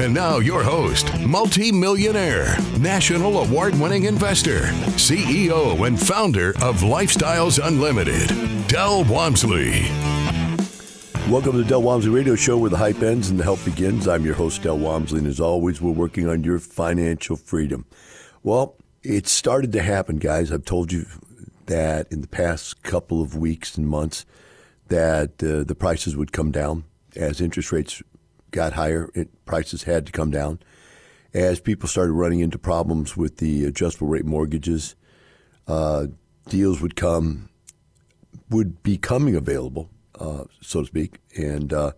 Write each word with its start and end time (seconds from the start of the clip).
And 0.00 0.14
now, 0.14 0.38
your 0.38 0.62
host, 0.62 1.12
multi-millionaire, 1.18 2.56
national 2.78 3.40
award-winning 3.40 4.04
investor, 4.04 4.60
CEO 4.94 5.84
and 5.84 5.98
founder 5.98 6.50
of 6.62 6.82
Lifestyles 6.82 7.58
Unlimited, 7.60 8.28
Del 8.68 9.02
Walmsley. 9.02 9.88
Welcome 11.28 11.50
to 11.50 11.58
the 11.58 11.64
Del 11.64 11.82
Walmsley 11.82 12.12
Radio 12.12 12.36
Show 12.36 12.58
where 12.58 12.70
the 12.70 12.76
hype 12.76 13.02
ends 13.02 13.28
and 13.28 13.40
the 13.40 13.42
help 13.42 13.64
begins. 13.64 14.06
I'm 14.06 14.24
your 14.24 14.36
host, 14.36 14.62
Del 14.62 14.78
Walmsley, 14.78 15.18
and 15.18 15.26
as 15.26 15.40
always, 15.40 15.80
we're 15.80 15.90
working 15.90 16.28
on 16.28 16.44
your 16.44 16.60
financial 16.60 17.34
freedom. 17.34 17.84
Well, 18.44 18.76
it 19.02 19.26
started 19.26 19.72
to 19.72 19.82
happen, 19.82 20.18
guys. 20.18 20.52
I've 20.52 20.64
told 20.64 20.92
you 20.92 21.06
that 21.66 22.06
in 22.12 22.20
the 22.20 22.28
past 22.28 22.84
couple 22.84 23.20
of 23.20 23.34
weeks 23.34 23.76
and 23.76 23.88
months 23.88 24.24
that 24.86 25.42
uh, 25.42 25.64
the 25.64 25.74
prices 25.76 26.16
would 26.16 26.30
come 26.30 26.52
down 26.52 26.84
as 27.16 27.40
interest 27.40 27.72
rates 27.72 28.00
got 28.50 28.74
higher, 28.74 29.10
it, 29.14 29.44
prices 29.44 29.84
had 29.84 30.06
to 30.06 30.12
come 30.12 30.30
down. 30.30 30.60
As 31.34 31.60
people 31.60 31.88
started 31.88 32.12
running 32.12 32.40
into 32.40 32.58
problems 32.58 33.16
with 33.16 33.36
the 33.36 33.64
adjustable 33.64 34.08
rate 34.08 34.24
mortgages, 34.24 34.94
uh, 35.66 36.06
deals 36.48 36.80
would 36.80 36.96
come, 36.96 37.50
would 38.48 38.82
be 38.82 38.96
coming 38.96 39.36
available, 39.36 39.90
uh, 40.18 40.44
so 40.62 40.80
to 40.80 40.86
speak, 40.86 41.18
and 41.36 41.72
uh, 41.72 41.92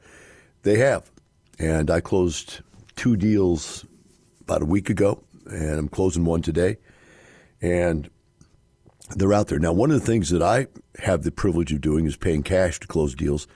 they 0.63 0.79
have. 0.79 1.11
And 1.59 1.91
I 1.91 2.01
closed 2.01 2.61
two 2.97 3.17
deals 3.17 3.87
about 4.41 4.63
a 4.63 4.67
week 4.67 4.91
ago, 4.91 5.23
and 5.47 5.79
I'm 5.79 5.89
closing 5.89 6.25
one 6.25 6.43
today. 6.43 6.79
And 7.63 8.11
they're 9.15 9.33
out 9.33 9.49
there. 9.49 9.59
Now, 9.59 9.73
one 9.73 9.91
of 9.91 10.01
the 10.01 10.07
things 10.07 10.31
that 10.31 10.43
I 10.43 10.67
have 10.99 11.23
the 11.23 11.31
privilege 11.31 11.73
of 11.73 11.81
doing 11.81 12.07
is 12.07 12.17
paying 12.17 12.43
cash 12.43 12.81
to 12.81 12.87
close 12.87 13.15
deals, 13.15 13.47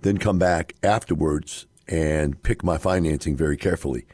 then 0.00 0.18
come 0.18 0.38
back 0.38 0.74
afterwards 0.82 1.66
and 1.88 2.42
pick 2.42 2.64
my 2.64 2.78
financing 2.78 3.36
very 3.36 3.56
carefully. 3.56 4.06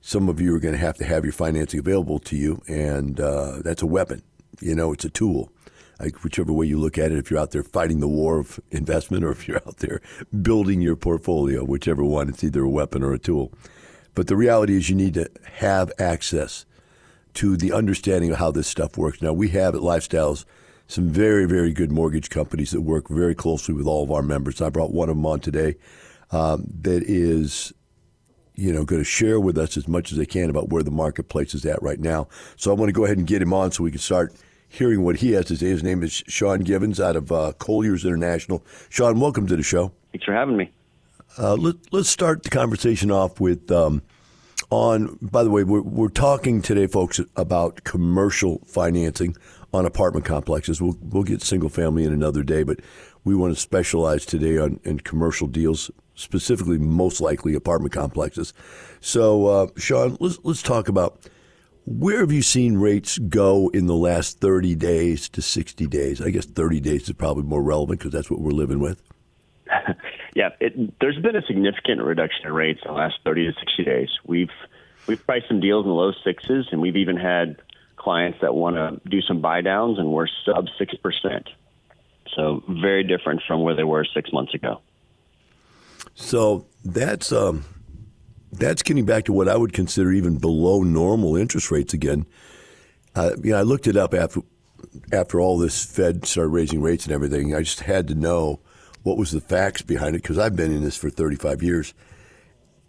Some 0.00 0.28
of 0.28 0.40
you 0.40 0.54
are 0.54 0.60
going 0.60 0.74
to 0.74 0.80
have 0.80 0.96
to 0.98 1.04
have 1.04 1.24
your 1.24 1.32
financing 1.32 1.80
available 1.80 2.18
to 2.20 2.36
you, 2.36 2.62
and 2.68 3.18
uh, 3.18 3.60
that's 3.62 3.82
a 3.82 3.86
weapon. 3.86 4.22
You 4.60 4.74
know, 4.74 4.92
it's 4.92 5.04
a 5.04 5.10
tool. 5.10 5.50
Like 6.00 6.24
whichever 6.24 6.52
way 6.52 6.66
you 6.66 6.78
look 6.78 6.98
at 6.98 7.12
it, 7.12 7.18
if 7.18 7.30
you're 7.30 7.40
out 7.40 7.52
there 7.52 7.62
fighting 7.62 8.00
the 8.00 8.08
war 8.08 8.38
of 8.38 8.60
investment 8.70 9.24
or 9.24 9.30
if 9.30 9.46
you're 9.46 9.62
out 9.66 9.78
there 9.78 10.00
building 10.42 10.80
your 10.80 10.96
portfolio, 10.96 11.64
whichever 11.64 12.04
one, 12.04 12.28
it's 12.28 12.44
either 12.44 12.62
a 12.62 12.68
weapon 12.68 13.02
or 13.02 13.14
a 13.14 13.18
tool. 13.18 13.52
But 14.14 14.26
the 14.26 14.36
reality 14.36 14.76
is 14.76 14.90
you 14.90 14.96
need 14.96 15.14
to 15.14 15.30
have 15.54 15.92
access 15.98 16.66
to 17.34 17.56
the 17.56 17.72
understanding 17.72 18.30
of 18.30 18.38
how 18.38 18.50
this 18.50 18.68
stuff 18.68 18.96
works. 18.96 19.22
Now, 19.22 19.32
we 19.32 19.48
have 19.50 19.74
at 19.74 19.80
Lifestyles 19.80 20.44
some 20.86 21.08
very, 21.08 21.46
very 21.46 21.72
good 21.72 21.90
mortgage 21.90 22.30
companies 22.30 22.70
that 22.72 22.82
work 22.82 23.08
very 23.08 23.34
closely 23.34 23.74
with 23.74 23.86
all 23.86 24.02
of 24.02 24.10
our 24.10 24.22
members. 24.22 24.60
I 24.60 24.68
brought 24.68 24.92
one 24.92 25.08
of 25.08 25.16
them 25.16 25.26
on 25.26 25.40
today 25.40 25.76
um, 26.30 26.66
that 26.82 27.02
is 27.04 27.72
you 28.56 28.72
know, 28.72 28.84
going 28.84 29.00
to 29.00 29.04
share 29.04 29.40
with 29.40 29.58
us 29.58 29.76
as 29.76 29.88
much 29.88 30.12
as 30.12 30.18
they 30.18 30.26
can 30.26 30.48
about 30.48 30.68
where 30.68 30.82
the 30.82 30.90
marketplace 30.90 31.54
is 31.54 31.66
at 31.66 31.82
right 31.82 31.98
now. 31.98 32.28
So 32.56 32.70
I 32.70 32.74
want 32.74 32.88
to 32.88 32.92
go 32.92 33.04
ahead 33.04 33.18
and 33.18 33.26
get 33.26 33.42
him 33.42 33.52
on 33.52 33.72
so 33.72 33.82
we 33.82 33.90
can 33.90 33.98
start 33.98 34.32
hearing 34.68 35.02
what 35.02 35.16
he 35.16 35.32
has 35.32 35.46
to 35.46 35.56
say. 35.56 35.66
His 35.66 35.82
name 35.82 36.02
is 36.02 36.22
Sean 36.28 36.60
Givens 36.60 37.00
out 37.00 37.16
of 37.16 37.32
uh, 37.32 37.52
Colliers 37.58 38.04
International. 38.04 38.64
Sean, 38.90 39.18
welcome 39.18 39.46
to 39.46 39.56
the 39.56 39.62
show. 39.62 39.92
Thanks 40.12 40.24
for 40.24 40.32
having 40.32 40.56
me. 40.56 40.70
Uh, 41.36 41.54
let, 41.54 41.76
us 41.92 42.08
start 42.08 42.44
the 42.44 42.50
conversation 42.50 43.10
off 43.10 43.40
with 43.40 43.70
um, 43.72 44.02
on. 44.70 45.18
By 45.20 45.42
the 45.42 45.50
way, 45.50 45.64
we're, 45.64 45.82
we're 45.82 46.08
talking 46.08 46.62
today, 46.62 46.86
folks, 46.86 47.20
about 47.34 47.82
commercial 47.82 48.60
financing 48.66 49.36
on 49.72 49.84
apartment 49.84 50.26
complexes. 50.26 50.80
We'll 50.80 50.96
we'll 51.00 51.24
get 51.24 51.42
single 51.42 51.70
family 51.70 52.04
in 52.04 52.12
another 52.12 52.44
day, 52.44 52.62
but 52.62 52.78
we 53.24 53.34
want 53.34 53.52
to 53.52 53.60
specialize 53.60 54.24
today 54.24 54.58
on 54.58 54.78
in 54.84 55.00
commercial 55.00 55.48
deals 55.48 55.90
specifically 56.14 56.78
most 56.78 57.20
likely 57.20 57.54
apartment 57.54 57.92
complexes. 57.92 58.52
So, 59.00 59.46
uh, 59.46 59.66
Sean, 59.76 60.16
let's 60.20 60.38
let's 60.42 60.62
talk 60.62 60.88
about 60.88 61.20
where 61.86 62.20
have 62.20 62.32
you 62.32 62.42
seen 62.42 62.78
rates 62.78 63.18
go 63.18 63.68
in 63.74 63.86
the 63.86 63.94
last 63.94 64.40
30 64.40 64.74
days 64.74 65.28
to 65.30 65.42
60 65.42 65.86
days? 65.86 66.20
I 66.20 66.30
guess 66.30 66.46
30 66.46 66.80
days 66.80 67.08
is 67.08 67.12
probably 67.12 67.42
more 67.42 67.62
relevant 67.62 68.00
because 68.00 68.12
that's 68.12 68.30
what 68.30 68.40
we're 68.40 68.52
living 68.52 68.80
with. 68.80 69.02
yeah, 70.34 70.50
it, 70.60 70.98
there's 71.00 71.18
been 71.18 71.36
a 71.36 71.42
significant 71.42 72.02
reduction 72.02 72.46
in 72.46 72.52
rates 72.52 72.80
in 72.84 72.90
the 72.90 72.96
last 72.96 73.16
30 73.24 73.46
to 73.46 73.52
60 73.52 73.84
days. 73.84 74.08
We've 74.26 74.50
we've 75.06 75.24
priced 75.26 75.48
some 75.48 75.60
deals 75.60 75.84
in 75.84 75.90
the 75.90 75.94
low 75.94 76.12
sixes, 76.24 76.68
and 76.72 76.80
we've 76.80 76.96
even 76.96 77.16
had 77.16 77.60
clients 77.96 78.38
that 78.40 78.54
want 78.54 78.76
to 78.76 79.00
do 79.08 79.20
some 79.20 79.40
buy 79.40 79.60
downs, 79.60 79.98
and 79.98 80.10
we're 80.10 80.28
sub 80.44 80.68
six 80.78 80.94
percent. 80.94 81.48
So 82.34 82.62
very 82.68 83.04
different 83.04 83.42
from 83.46 83.62
where 83.62 83.76
they 83.76 83.84
were 83.84 84.04
six 84.04 84.32
months 84.32 84.54
ago. 84.54 84.80
So 86.14 86.66
that's 86.84 87.32
um, 87.32 87.64
that's 88.52 88.82
getting 88.82 89.04
back 89.04 89.24
to 89.24 89.32
what 89.32 89.48
I 89.48 89.56
would 89.56 89.72
consider 89.72 90.12
even 90.12 90.38
below 90.38 90.82
normal 90.82 91.36
interest 91.36 91.70
rates 91.70 91.94
again. 91.94 92.26
Uh, 93.14 93.32
you 93.42 93.50
know, 93.50 93.58
I 93.58 93.62
looked 93.62 93.86
it 93.86 93.96
up 93.96 94.14
after 94.14 94.40
after 95.12 95.40
all 95.40 95.58
this 95.58 95.84
Fed 95.84 96.24
started 96.26 96.50
raising 96.50 96.80
rates 96.80 97.04
and 97.04 97.12
everything. 97.12 97.54
I 97.54 97.62
just 97.62 97.80
had 97.80 98.08
to 98.08 98.14
know 98.14 98.60
what 99.02 99.18
was 99.18 99.32
the 99.32 99.40
facts 99.40 99.82
behind 99.82 100.14
it 100.14 100.22
because 100.22 100.38
I've 100.38 100.56
been 100.56 100.72
in 100.72 100.82
this 100.82 100.96
for 100.96 101.10
35 101.10 101.62
years. 101.62 101.94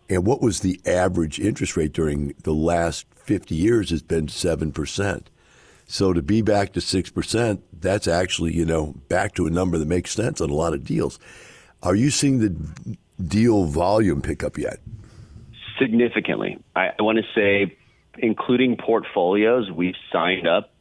And 0.10 0.26
what 0.26 0.42
was 0.42 0.60
the 0.60 0.80
average 0.86 1.40
interest 1.40 1.76
rate 1.76 1.94
during 1.94 2.36
the 2.44 2.54
last 2.54 3.06
50 3.16 3.56
years 3.56 3.90
has 3.90 4.04
been 4.04 4.28
7%. 4.28 5.24
So 5.88 6.14
to 6.14 6.22
be 6.22 6.42
back 6.42 6.74
to 6.74 6.80
6%, 6.80 7.62
that's 7.74 8.08
actually, 8.08 8.56
you 8.56 8.66
know, 8.66 8.94
back 9.10 9.34
to 9.36 9.48
a 9.48 9.52
number 9.52 9.78
that 9.78 9.88
makes 9.88 10.12
sense 10.12 10.42
on 10.42 10.50
a 10.50 10.54
lot 10.54 10.74
of 10.74 10.84
deals. 10.84 11.20
Are 11.84 11.96
you 11.96 12.12
seeing 12.12 12.40
the 12.40 12.98
deal 13.24 13.66
volume 13.66 14.22
pick 14.22 14.44
up 14.44 14.58
yet? 14.58 14.80
Significantly. 15.80 16.58
I, 16.76 16.92
I 16.98 17.02
want 17.02 17.18
to 17.18 17.26
say, 17.34 17.78
including 18.18 18.78
portfolios, 18.78 19.70
we've 19.72 19.96
signed 20.12 20.48
up 20.48 20.72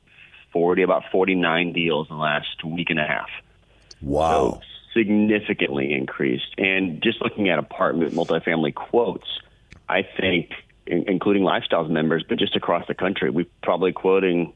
40, 0.52 0.82
about 0.82 1.04
49 1.10 1.72
deals 1.72 2.08
in 2.10 2.16
the 2.16 2.22
last 2.22 2.64
week 2.64 2.90
and 2.90 3.00
a 3.00 3.06
half. 3.06 3.28
Wow. 4.00 4.60
So 4.60 4.60
significantly 4.94 5.92
increased. 5.92 6.54
And 6.56 7.02
just 7.02 7.20
looking 7.20 7.48
at 7.48 7.58
apartment 7.58 8.14
multifamily 8.14 8.74
quotes, 8.74 9.26
I 9.88 10.02
think, 10.02 10.50
in, 10.86 11.04
including 11.08 11.42
lifestyles 11.42 11.90
members, 11.90 12.24
but 12.28 12.38
just 12.38 12.56
across 12.56 12.86
the 12.86 12.94
country, 12.94 13.30
we're 13.30 13.46
probably 13.62 13.92
quoting 13.92 14.54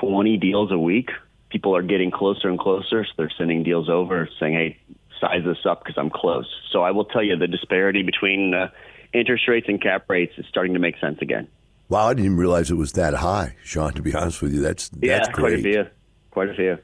20 0.00 0.36
deals 0.38 0.72
a 0.72 0.78
week. 0.78 1.10
People 1.50 1.76
are 1.76 1.82
getting 1.82 2.10
closer 2.10 2.48
and 2.48 2.58
closer, 2.58 3.04
so 3.04 3.10
they're 3.16 3.32
sending 3.36 3.62
deals 3.62 3.88
over 3.88 4.28
saying, 4.38 4.54
hey, 4.54 4.78
size 5.20 5.42
this 5.44 5.64
up 5.68 5.84
because 5.84 5.96
I'm 5.98 6.10
close. 6.10 6.46
So 6.72 6.82
I 6.82 6.90
will 6.90 7.04
tell 7.04 7.22
you 7.22 7.36
the 7.36 7.46
disparity 7.46 8.02
between 8.02 8.54
uh, 8.54 8.68
interest 9.12 9.48
rates 9.48 9.66
and 9.68 9.80
cap 9.82 10.08
rates 10.08 10.32
is 10.38 10.46
starting 10.48 10.74
to 10.74 10.80
make 10.80 10.98
sense 10.98 11.18
again. 11.20 11.48
Wow, 11.88 12.08
I 12.08 12.14
didn't 12.14 12.36
realize 12.36 12.70
it 12.70 12.74
was 12.74 12.92
that 12.92 13.14
high, 13.14 13.56
Sean. 13.62 13.92
To 13.92 14.02
be 14.02 14.14
honest 14.14 14.42
with 14.42 14.52
you, 14.52 14.60
that's 14.60 14.88
that's 14.88 15.02
yeah, 15.02 15.30
great. 15.30 15.34
quite 15.34 15.52
a 15.52 15.62
few, 15.62 15.86
quite 16.30 16.48
a 16.48 16.54
few. 16.54 16.78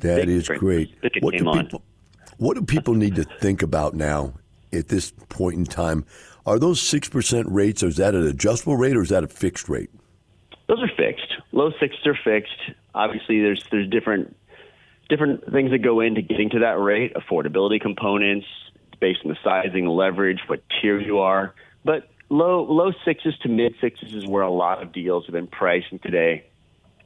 That 0.00 0.26
Big 0.26 0.28
is 0.28 0.48
great. 0.48 0.94
What 1.20 1.34
do 1.34 1.44
people 1.44 1.82
What 2.36 2.54
do 2.54 2.62
people 2.62 2.94
need 2.94 3.16
to 3.16 3.24
think 3.24 3.62
about 3.62 3.94
now 3.94 4.34
at 4.72 4.88
this 4.88 5.12
point 5.28 5.56
in 5.56 5.64
time? 5.64 6.04
Are 6.44 6.58
those 6.58 6.80
six 6.80 7.08
percent 7.08 7.46
rates? 7.50 7.82
Or 7.82 7.88
is 7.88 7.96
that 7.96 8.14
an 8.14 8.26
adjustable 8.26 8.76
rate 8.76 8.96
or 8.96 9.02
is 9.02 9.08
that 9.08 9.24
a 9.24 9.28
fixed 9.28 9.68
rate? 9.68 9.90
Those 10.66 10.82
are 10.82 10.90
fixed. 10.96 11.32
Low 11.52 11.72
sixes 11.80 12.06
are 12.06 12.18
fixed. 12.22 12.76
Obviously, 12.94 13.40
there's 13.40 13.64
there's 13.70 13.88
different 13.88 14.36
different 15.08 15.50
things 15.52 15.70
that 15.70 15.78
go 15.78 16.00
into 16.00 16.22
getting 16.22 16.50
to 16.50 16.60
that 16.60 16.78
rate, 16.78 17.14
affordability 17.14 17.80
components 17.80 18.46
based 19.00 19.20
on 19.24 19.30
the 19.30 19.36
sizing, 19.42 19.86
leverage, 19.86 20.40
what 20.46 20.62
tier 20.80 21.00
you 21.00 21.18
are. 21.18 21.54
But 21.84 22.08
low 22.28 22.62
low 22.64 22.92
sixes 23.04 23.36
to 23.42 23.48
mid 23.48 23.74
sixes 23.80 24.14
is 24.14 24.26
where 24.26 24.42
a 24.42 24.50
lot 24.50 24.82
of 24.82 24.92
deals 24.92 25.26
have 25.26 25.32
been 25.32 25.46
pricing 25.46 25.98
today, 25.98 26.44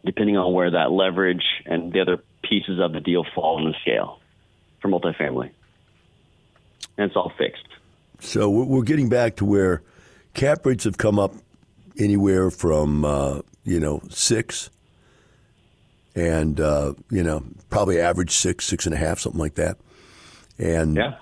depending 0.04 0.36
on 0.36 0.52
where 0.52 0.70
that 0.70 0.90
leverage 0.90 1.44
and 1.66 1.92
the 1.92 2.00
other 2.00 2.18
pieces 2.42 2.80
of 2.80 2.92
the 2.92 3.00
deal 3.00 3.24
fall 3.34 3.58
on 3.58 3.64
the 3.64 3.74
scale 3.82 4.20
for 4.80 4.88
multifamily. 4.88 5.50
And 6.98 7.06
it's 7.06 7.16
all 7.16 7.32
fixed. 7.38 7.66
So 8.20 8.48
we're 8.50 8.82
getting 8.82 9.08
back 9.08 9.36
to 9.36 9.44
where 9.44 9.82
cap 10.34 10.64
rates 10.66 10.84
have 10.84 10.98
come 10.98 11.18
up 11.18 11.34
anywhere 11.98 12.50
from 12.50 13.04
uh, 13.04 13.40
you 13.64 13.80
know 13.80 14.02
six 14.10 14.70
and 16.14 16.60
uh, 16.60 16.94
you 17.10 17.22
know 17.22 17.42
probably 17.70 18.00
average 18.00 18.30
six, 18.30 18.64
six 18.66 18.86
and 18.86 18.94
a 18.94 18.98
half, 18.98 19.18
something 19.18 19.40
like 19.40 19.54
that. 19.54 19.78
And 20.58 20.96
yeah. 20.96 21.14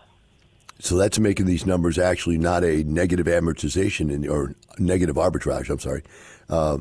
So 0.80 0.96
that's 0.96 1.18
making 1.18 1.44
these 1.44 1.66
numbers 1.66 1.98
actually 1.98 2.38
not 2.38 2.64
a 2.64 2.82
negative 2.84 3.26
amortization 3.26 4.10
in, 4.10 4.26
or 4.26 4.54
negative 4.78 5.16
arbitrage. 5.16 5.68
I'm 5.68 5.78
sorry. 5.78 6.02
Uh, 6.48 6.78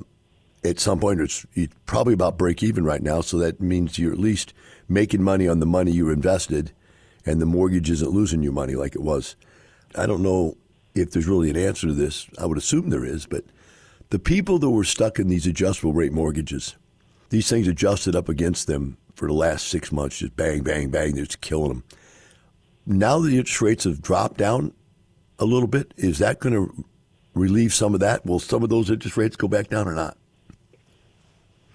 at 0.63 0.79
some 0.79 0.99
point 0.99 1.19
it's, 1.19 1.45
it's 1.53 1.73
probably 1.85 2.13
about 2.13 2.37
break 2.37 2.63
even 2.63 2.85
right 2.85 3.01
now. 3.01 3.19
So 3.21 3.37
that 3.39 3.59
means 3.59 3.99
you're 3.99 4.13
at 4.13 4.19
least 4.19 4.53
making 4.87 5.21
money 5.21 5.47
on 5.47 5.59
the 5.59 5.65
money 5.65 5.91
you 5.91 6.09
invested, 6.09 6.71
and 7.25 7.41
the 7.41 7.45
mortgage 7.45 7.89
isn't 7.89 8.11
losing 8.11 8.41
you 8.41 8.53
money 8.53 8.75
like 8.75 8.95
it 8.95 9.01
was. 9.01 9.35
I 9.95 10.05
don't 10.05 10.23
know 10.23 10.55
if 10.95 11.11
there's 11.11 11.27
really 11.27 11.49
an 11.49 11.57
answer 11.57 11.87
to 11.87 11.93
this. 11.93 12.27
I 12.39 12.45
would 12.45 12.57
assume 12.57 12.89
there 12.89 13.05
is, 13.05 13.25
but 13.25 13.43
the 14.11 14.19
people 14.19 14.59
that 14.59 14.69
were 14.69 14.85
stuck 14.85 15.19
in 15.19 15.27
these 15.27 15.45
adjustable 15.45 15.93
rate 15.93 16.13
mortgages, 16.13 16.75
these 17.29 17.49
things 17.49 17.67
adjusted 17.67 18.15
up 18.15 18.29
against 18.29 18.67
them 18.67 18.97
for 19.15 19.27
the 19.27 19.33
last 19.33 19.67
six 19.67 19.91
months, 19.91 20.19
just 20.19 20.35
bang, 20.35 20.63
bang, 20.63 20.89
bang, 20.89 21.13
they're 21.13 21.25
just 21.25 21.41
killing 21.41 21.69
them. 21.69 21.83
Now 22.85 23.19
the 23.19 23.37
interest 23.37 23.61
rates 23.61 23.83
have 23.83 24.01
dropped 24.01 24.37
down 24.37 24.73
a 25.37 25.45
little 25.45 25.67
bit. 25.67 25.93
Is 25.97 26.19
that 26.19 26.39
going 26.39 26.53
to 26.53 26.85
relieve 27.33 27.73
some 27.73 27.93
of 27.93 27.99
that? 27.99 28.25
Will 28.25 28.39
some 28.39 28.63
of 28.63 28.69
those 28.69 28.89
interest 28.89 29.17
rates 29.17 29.35
go 29.35 29.47
back 29.47 29.69
down 29.69 29.87
or 29.87 29.93
not? 29.93 30.17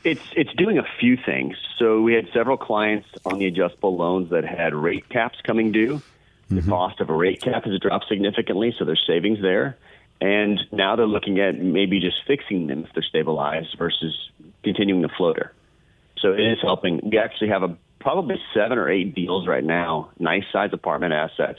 It's 0.02 0.20
it's 0.36 0.52
doing 0.54 0.78
a 0.78 0.86
few 1.00 1.16
things. 1.16 1.56
So 1.78 2.02
we 2.02 2.12
had 2.12 2.28
several 2.34 2.58
clients 2.58 3.08
on 3.24 3.38
the 3.38 3.46
adjustable 3.46 3.96
loans 3.96 4.30
that 4.30 4.44
had 4.44 4.74
rate 4.74 5.08
caps 5.08 5.38
coming 5.42 5.72
due. 5.72 6.02
The 6.50 6.56
mm-hmm. 6.56 6.68
cost 6.68 7.00
of 7.00 7.08
a 7.08 7.14
rate 7.14 7.40
cap 7.40 7.64
has 7.64 7.78
dropped 7.80 8.06
significantly, 8.08 8.74
so 8.78 8.84
there's 8.84 9.02
savings 9.06 9.40
there. 9.40 9.78
And 10.20 10.60
now 10.70 10.94
they're 10.94 11.06
looking 11.06 11.40
at 11.40 11.58
maybe 11.58 12.00
just 12.00 12.16
fixing 12.26 12.66
them 12.66 12.84
if 12.84 12.92
they're 12.92 13.02
stabilized 13.02 13.76
versus 13.78 14.30
continuing 14.64 15.02
the 15.02 15.11
floater. 15.16 15.52
So 16.19 16.32
it 16.32 16.40
is 16.40 16.58
helping. 16.62 17.00
We 17.11 17.19
actually 17.19 17.49
have 17.49 17.62
a 17.62 17.76
probably 18.00 18.37
seven 18.55 18.78
or 18.78 18.88
eight 18.90 19.14
deals 19.14 19.46
right 19.46 19.64
now, 19.64 20.11
nice 20.19 20.44
size 20.52 20.70
apartment 20.72 21.12
assets 21.12 21.58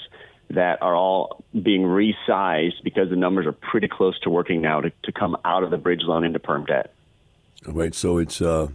that 0.51 0.81
are 0.81 0.95
all 0.95 1.43
being 1.53 1.81
resized 1.81 2.83
because 2.83 3.09
the 3.09 3.15
numbers 3.15 3.47
are 3.47 3.51
pretty 3.51 3.87
close 3.87 4.19
to 4.19 4.29
working 4.29 4.61
now 4.61 4.81
to, 4.81 4.91
to 5.03 5.11
come 5.11 5.35
out 5.43 5.63
of 5.63 5.71
the 5.71 5.77
bridge 5.77 6.01
loan 6.03 6.23
into 6.23 6.39
perm 6.39 6.65
debt. 6.65 6.93
Right. 7.65 7.95
So 7.95 8.19
it's 8.19 8.41
uh, 8.41 8.67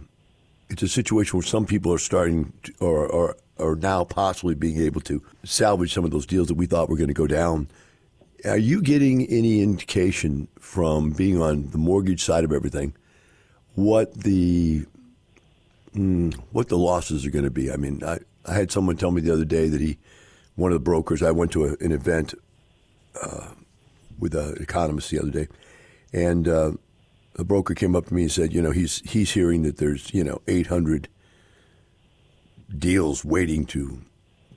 it's 0.69 0.83
a 0.83 0.87
situation 0.87 1.37
where 1.37 1.45
some 1.45 1.65
people 1.65 1.93
are 1.93 1.97
starting 1.97 2.51
to, 2.63 2.73
or, 2.79 3.07
or 3.07 3.37
are 3.57 3.75
now 3.75 4.03
possibly 4.03 4.55
being 4.55 4.81
able 4.81 5.01
to 5.01 5.21
salvage 5.43 5.93
some 5.93 6.03
of 6.03 6.11
those 6.11 6.25
deals 6.25 6.47
that 6.47 6.55
we 6.55 6.65
thought 6.65 6.89
were 6.89 6.97
going 6.97 7.07
to 7.07 7.13
go 7.13 7.27
down. 7.27 7.69
Are 8.43 8.57
you 8.57 8.81
getting 8.81 9.27
any 9.27 9.61
indication 9.61 10.47
from 10.59 11.11
being 11.11 11.41
on 11.41 11.69
the 11.71 11.77
mortgage 11.77 12.23
side 12.23 12.43
of 12.43 12.51
everything 12.51 12.93
what 13.75 14.13
the 14.13 14.85
mm, 15.95 16.33
what 16.51 16.69
the 16.69 16.77
losses 16.77 17.25
are 17.25 17.31
going 17.31 17.45
to 17.45 17.51
be? 17.51 17.71
I 17.71 17.77
mean, 17.77 18.03
I, 18.03 18.19
I 18.45 18.53
had 18.53 18.71
someone 18.71 18.97
tell 18.97 19.11
me 19.11 19.21
the 19.21 19.33
other 19.33 19.45
day 19.45 19.67
that 19.69 19.81
he 19.81 19.97
one 20.55 20.71
of 20.71 20.75
the 20.75 20.83
brokers. 20.83 21.21
I 21.21 21.31
went 21.31 21.51
to 21.53 21.65
a, 21.65 21.71
an 21.79 21.91
event 21.91 22.33
uh, 23.21 23.49
with 24.19 24.35
an 24.35 24.57
economist 24.61 25.09
the 25.09 25.19
other 25.19 25.31
day, 25.31 25.47
and 26.13 26.47
uh, 26.47 26.71
a 27.37 27.43
broker 27.43 27.73
came 27.73 27.95
up 27.95 28.07
to 28.07 28.13
me 28.13 28.23
and 28.23 28.31
said, 28.31 28.53
you 28.53 28.61
know, 28.61 28.71
he's 28.71 28.99
he's 29.09 29.31
hearing 29.31 29.63
that 29.63 29.77
there's 29.77 30.13
you 30.13 30.23
know 30.23 30.41
800 30.47 31.07
deals 32.77 33.25
waiting 33.25 33.65
to 33.67 34.01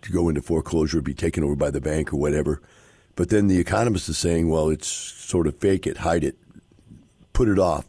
to 0.03 0.13
go 0.13 0.29
into 0.29 0.43
foreclosure, 0.43 0.99
or 0.99 1.03
be 1.03 1.15
taken 1.15 1.43
over 1.45 1.57
by 1.57 1.71
the 1.71 1.81
bank 1.81 2.13
or 2.13 2.17
whatever. 2.17 2.61
But 3.17 3.31
then 3.31 3.47
the 3.47 3.59
economist 3.59 4.09
is 4.09 4.19
saying, 4.19 4.51
well, 4.51 4.69
it's 4.69 4.89
sort 4.89 5.47
of 5.47 5.57
fake 5.59 5.87
it, 5.87 5.99
hide 5.99 6.25
it, 6.25 6.37
put 7.33 7.49
it 7.49 7.61
off, 7.61 7.87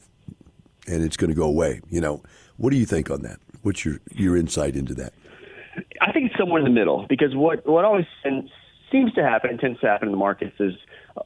and 0.88 1.04
it's 1.04 1.18
going 1.18 1.30
to 1.30 1.36
go 1.36 1.46
away. 1.46 1.82
You 1.90 2.02
know, 2.02 2.22
what 2.58 2.72
do 2.72 2.78
you 2.78 2.86
think 2.86 3.10
on 3.10 3.22
that? 3.24 3.40
What's 3.62 3.86
your 3.86 4.00
your 4.12 4.38
insight 4.38 4.76
into 4.76 4.94
that? 4.96 5.14
I 6.02 6.12
think 6.12 6.28
it's 6.32 6.40
somewhere 6.40 6.60
in 6.60 6.66
the 6.66 6.72
middle 6.72 7.06
because 7.10 7.36
what 7.36 7.68
what 7.68 7.86
always 7.86 8.06
seems 8.92 9.14
to 9.14 9.24
happen 9.24 9.50
and 9.50 9.60
tends 9.60 9.80
to 9.82 9.88
happen 9.88 10.08
in 10.08 10.12
the 10.12 10.18
markets 10.18 10.56
is 10.60 10.74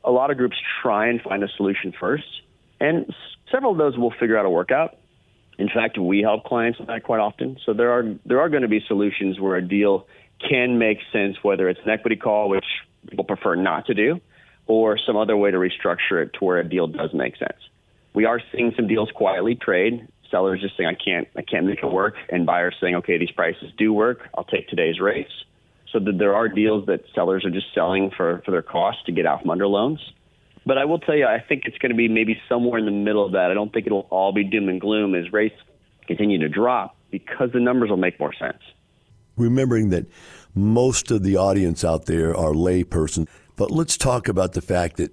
a 0.04 0.12
lot 0.12 0.32
of 0.32 0.38
groups 0.38 0.58
try 0.82 1.08
and 1.08 1.22
find 1.22 1.44
a 1.44 1.48
solution 1.58 1.94
first, 2.00 2.42
and 2.80 3.14
several 3.52 3.72
of 3.72 3.78
those 3.78 3.98
will 3.98 4.14
figure 4.20 4.38
out 4.38 4.46
a 4.46 4.50
workout. 4.50 4.98
In 5.58 5.68
fact, 5.68 5.98
we 5.98 6.22
help 6.22 6.46
clients 6.46 6.80
with 6.80 6.88
that 6.88 7.04
quite 7.04 7.20
often. 7.20 7.58
So 7.66 7.74
there 7.74 7.92
are 7.92 8.16
there 8.26 8.40
are 8.40 8.50
going 8.50 8.62
to 8.62 8.70
be 8.70 8.84
solutions 8.88 9.40
where 9.40 9.56
a 9.58 9.62
deal 9.62 10.08
can 10.48 10.78
make 10.78 11.00
sense, 11.12 11.38
whether 11.42 11.68
it's 11.68 11.82
an 11.84 11.90
equity 11.90 12.16
call, 12.16 12.50
which 12.50 12.66
people 13.10 13.26
prefer 13.26 13.56
not 13.56 13.86
to 13.88 13.94
do, 13.94 14.22
or 14.68 14.98
some 14.98 15.18
other 15.18 15.36
way 15.36 15.52
to 15.52 15.58
restructure 15.58 16.24
it 16.24 16.34
to 16.34 16.46
where 16.46 16.60
a 16.60 16.68
deal 16.68 16.88
does 16.88 17.14
make 17.14 17.36
sense. 17.38 17.60
We 18.14 18.26
are 18.26 18.42
seeing 18.52 18.74
some 18.76 18.88
deals 18.88 19.10
quietly 19.14 19.56
trade 19.56 20.08
sellers 20.30 20.62
just 20.62 20.78
saying 20.78 20.90
I 20.90 20.94
can't 20.94 21.28
I 21.36 21.42
can't 21.42 21.66
make 21.66 21.80
it 21.84 21.92
work, 21.92 22.16
and 22.30 22.46
buyers 22.46 22.76
saying 22.82 22.96
okay 22.96 23.18
these 23.18 23.32
prices 23.32 23.72
do 23.78 23.94
work. 23.94 24.20
I'll 24.38 24.44
take 24.44 24.68
today's 24.68 25.00
rates. 25.00 25.32
So 25.92 26.00
that 26.00 26.18
there 26.20 26.36
are 26.36 26.48
deals 26.48 26.86
that 26.86 27.02
sellers 27.16 27.46
are 27.46 27.50
just 27.50 27.68
selling 27.74 28.12
for 28.16 28.42
for 28.46 28.52
their 28.52 28.62
cost 28.62 29.06
to 29.08 29.12
get 29.12 29.26
out 29.26 29.42
from 29.42 29.50
under 29.50 29.68
loans. 29.68 30.00
But 30.66 30.78
I 30.78 30.86
will 30.86 31.00
tell 31.00 31.16
you, 31.16 31.26
I 31.26 31.40
think 31.40 31.64
it's 31.66 31.78
going 31.80 31.92
to 31.92 31.96
be 31.96 32.08
maybe 32.08 32.40
somewhere 32.48 32.78
in 32.78 32.86
the 32.86 32.92
middle 32.92 33.26
of 33.26 33.32
that. 33.32 33.50
I 33.50 33.54
don't 33.54 33.74
think 33.74 33.88
it'll 33.88 34.08
all 34.12 34.34
be 34.34 34.44
doom 34.44 34.70
and 34.70 34.80
gloom 34.80 35.16
as 35.16 35.32
rates 35.34 35.56
continue 36.06 36.38
to 36.40 36.50
drop 36.50 36.96
because 37.10 37.52
the 37.54 37.60
numbers 37.60 37.90
will 37.90 37.98
make 37.98 38.20
more 38.20 38.34
sense. 38.34 38.60
Remembering 39.36 39.90
that 39.90 40.06
most 40.54 41.12
of 41.12 41.24
the 41.24 41.38
audience 41.38 41.84
out 41.84 42.06
there 42.06 42.36
are 42.36 42.52
layperson, 42.52 43.28
but 43.56 43.72
let's 43.72 43.98
talk 43.98 44.28
about 44.28 44.54
the 44.54 44.62
fact 44.62 44.98
that 44.98 45.12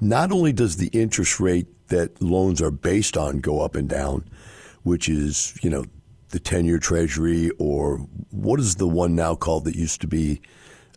not 0.00 0.32
only 0.32 0.52
does 0.52 0.76
the 0.76 0.88
interest 0.88 1.40
rate 1.40 1.66
that 1.88 2.20
loans 2.22 2.62
are 2.62 2.70
based 2.70 3.16
on 3.16 3.40
go 3.40 3.60
up 3.60 3.74
and 3.74 3.88
down, 3.88 4.24
which 4.82 5.08
is, 5.08 5.58
you 5.62 5.70
know, 5.70 5.84
the 6.30 6.38
10 6.38 6.64
year 6.64 6.78
treasury, 6.78 7.50
or 7.58 7.98
what 8.30 8.60
is 8.60 8.76
the 8.76 8.86
one 8.86 9.14
now 9.14 9.34
called 9.34 9.64
that 9.64 9.76
used 9.76 10.00
to 10.00 10.06
be 10.06 10.40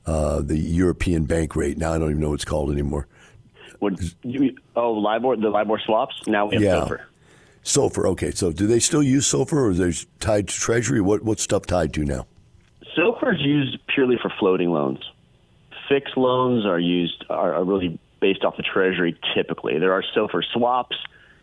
uh, 0.06 0.42
the 0.42 0.58
European 0.58 1.26
bank 1.26 1.56
rate? 1.56 1.78
Now 1.78 1.94
I 1.94 1.98
don't 1.98 2.12
even 2.12 2.22
know 2.22 2.30
what 2.30 2.36
it's 2.36 2.46
called 2.46 2.72
anymore. 2.72 3.08
What, 3.80 3.94
you, 4.24 4.56
oh, 4.76 4.94
LIBOR, 4.94 5.38
the 5.38 5.50
LIBOR 5.50 5.80
swaps? 5.86 6.16
Now 6.28 6.46
we 6.46 6.56
have 6.56 6.64
yeah. 6.64 6.76
SOFR. 6.76 7.00
SOFR, 7.64 8.06
okay. 8.12 8.32
So 8.32 8.52
do 8.52 8.68
they 8.68 8.80
still 8.80 9.04
use 9.04 9.30
SOFR 9.30 9.54
or 9.54 9.72
is 9.72 10.06
tied 10.20 10.48
to 10.48 10.54
treasury? 10.54 11.02
What, 11.02 11.24
what's 11.24 11.44
stuff 11.44 11.66
tied 11.66 11.94
to 11.96 12.06
now? 12.06 12.28
SOFR 12.98 13.36
is 13.36 13.42
used 13.42 13.80
purely 13.88 14.18
for 14.22 14.32
floating 14.40 14.70
loans. 14.70 15.00
Fixed 15.90 16.16
loans 16.16 16.66
are 16.66 16.80
used, 16.80 17.26
are, 17.30 17.56
are 17.56 17.64
really 17.64 18.00
based 18.24 18.46
off 18.46 18.56
the 18.56 18.64
Treasury 18.64 19.20
typically. 19.36 19.78
There 19.80 19.92
are 19.92 20.02
SOFR 20.16 20.44
swaps 20.54 20.96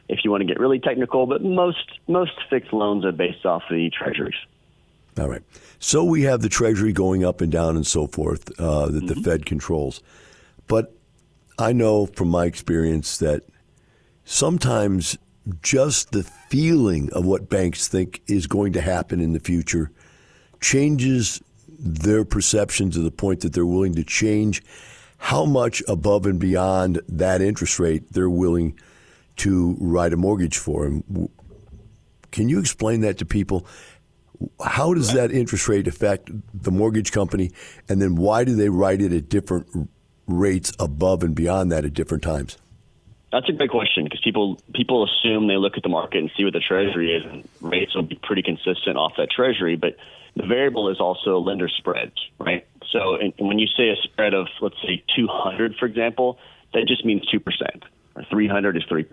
if 0.08 0.20
you 0.24 0.30
want 0.30 0.40
to 0.40 0.46
get 0.46 0.58
really 0.58 0.80
technical, 0.80 1.26
but 1.26 1.44
most 1.44 2.00
most 2.08 2.32
fixed 2.48 2.72
loans 2.72 3.04
are 3.04 3.12
based 3.12 3.44
off 3.44 3.62
the 3.70 3.90
Treasuries. 3.90 4.40
All 5.18 5.28
right. 5.28 5.42
So 5.78 6.02
we 6.02 6.22
have 6.22 6.40
the 6.40 6.48
Treasury 6.48 6.94
going 6.94 7.22
up 7.22 7.42
and 7.42 7.52
down 7.52 7.76
and 7.76 7.86
so 7.86 8.06
forth 8.06 8.50
uh, 8.58 8.86
that 8.86 9.04
mm-hmm. 9.04 9.06
the 9.08 9.14
Fed 9.16 9.44
controls. 9.44 10.02
But 10.68 10.94
I 11.58 11.74
know 11.74 12.06
from 12.06 12.28
my 12.28 12.46
experience 12.46 13.18
that 13.18 13.42
sometimes 14.24 15.18
just 15.62 16.12
the 16.12 16.22
feeling 16.48 17.12
of 17.12 17.26
what 17.26 17.50
banks 17.50 17.88
think 17.88 18.22
is 18.26 18.46
going 18.46 18.72
to 18.72 18.80
happen 18.80 19.20
in 19.20 19.34
the 19.34 19.40
future 19.40 19.90
changes 20.62 21.42
their 21.68 22.24
perception 22.24 22.90
to 22.92 23.00
the 23.00 23.10
point 23.10 23.40
that 23.40 23.52
they're 23.52 23.66
willing 23.66 23.94
to 23.96 24.04
change 24.04 24.62
how 25.20 25.44
much 25.44 25.82
above 25.86 26.24
and 26.24 26.40
beyond 26.40 27.00
that 27.06 27.42
interest 27.42 27.78
rate 27.78 28.10
they're 28.10 28.30
willing 28.30 28.76
to 29.36 29.76
write 29.78 30.14
a 30.14 30.16
mortgage 30.16 30.56
for. 30.56 30.86
And 30.86 31.28
can 32.30 32.48
you 32.48 32.58
explain 32.58 33.02
that 33.02 33.18
to 33.18 33.26
people? 33.26 33.66
How 34.64 34.94
does 34.94 35.12
that 35.12 35.30
interest 35.30 35.68
rate 35.68 35.86
affect 35.86 36.30
the 36.54 36.70
mortgage 36.70 37.12
company, 37.12 37.52
and 37.86 38.00
then 38.00 38.16
why 38.16 38.44
do 38.44 38.56
they 38.56 38.70
write 38.70 39.02
it 39.02 39.12
at 39.12 39.28
different 39.28 39.90
rates 40.26 40.72
above 40.78 41.22
and 41.22 41.34
beyond 41.34 41.70
that 41.70 41.84
at 41.84 41.92
different 41.92 42.22
times? 42.22 42.56
That's 43.30 43.48
a 43.48 43.52
great 43.52 43.70
question 43.70 44.04
because 44.04 44.20
people 44.20 44.58
people 44.74 45.04
assume 45.04 45.46
they 45.46 45.58
look 45.58 45.76
at 45.76 45.82
the 45.82 45.90
market 45.90 46.18
and 46.18 46.30
see 46.34 46.44
what 46.44 46.54
the 46.54 46.60
treasury 46.60 47.14
is, 47.14 47.24
and 47.26 47.46
rates 47.60 47.94
will 47.94 48.02
be 48.02 48.18
pretty 48.22 48.42
consistent 48.42 48.96
off 48.96 49.12
that 49.18 49.30
treasury. 49.30 49.76
But 49.76 49.96
the 50.34 50.46
variable 50.46 50.88
is 50.88 50.98
also 50.98 51.38
lender 51.38 51.68
spreads, 51.68 52.16
right? 52.38 52.66
So 52.90 53.16
and, 53.16 53.32
when 53.38 53.58
you 53.58 53.66
say 53.76 53.90
a 53.90 53.96
spread 54.02 54.34
of, 54.34 54.48
let's 54.60 54.80
say, 54.82 55.02
200, 55.16 55.76
for 55.76 55.86
example, 55.86 56.38
that 56.72 56.86
just 56.86 57.04
means 57.04 57.26
2%, 57.28 57.42
or 58.16 58.24
300 58.24 58.76
is 58.76 58.84
3%. 58.84 59.06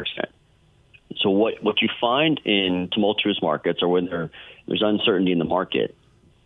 So 1.18 1.30
what, 1.30 1.64
what 1.64 1.82
you 1.82 1.90
find 2.00 2.40
in 2.46 2.90
tumultuous 2.92 3.42
markets 3.42 3.82
or 3.82 3.88
when 3.88 4.06
there, 4.06 4.30
there's 4.68 4.84
uncertainty 4.84 5.32
in 5.32 5.40
the 5.40 5.46
market, 5.46 5.96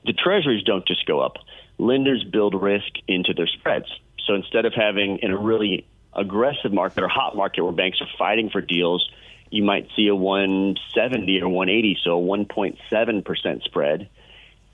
the 0.06 0.14
treasuries 0.14 0.64
don't 0.64 0.86
just 0.86 1.06
go 1.06 1.20
up. 1.20 1.38
Lenders 1.78 2.24
build 2.24 2.60
risk 2.62 2.92
into 3.08 3.34
their 3.34 3.48
spreads. 3.48 3.88
So 4.26 4.36
instead 4.36 4.66
of 4.66 4.74
having 4.74 5.20
in 5.20 5.32
a 5.32 5.38
really 5.38 5.88
aggressive 6.14 6.72
market 6.74 7.04
or 7.04 7.08
hot 7.08 7.36
market 7.36 7.64
where 7.64 7.72
banks 7.72 8.02
are 8.02 8.08
fighting 8.18 8.50
for 8.50 8.62
deals, 8.62 9.10
you 9.50 9.64
might 9.64 9.88
see 9.96 10.08
a 10.08 10.16
170 10.16 11.42
or 11.42 11.50
180, 11.50 11.98
so 12.04 12.18
a 12.18 12.22
1.7% 12.22 13.64
spread 13.64 14.10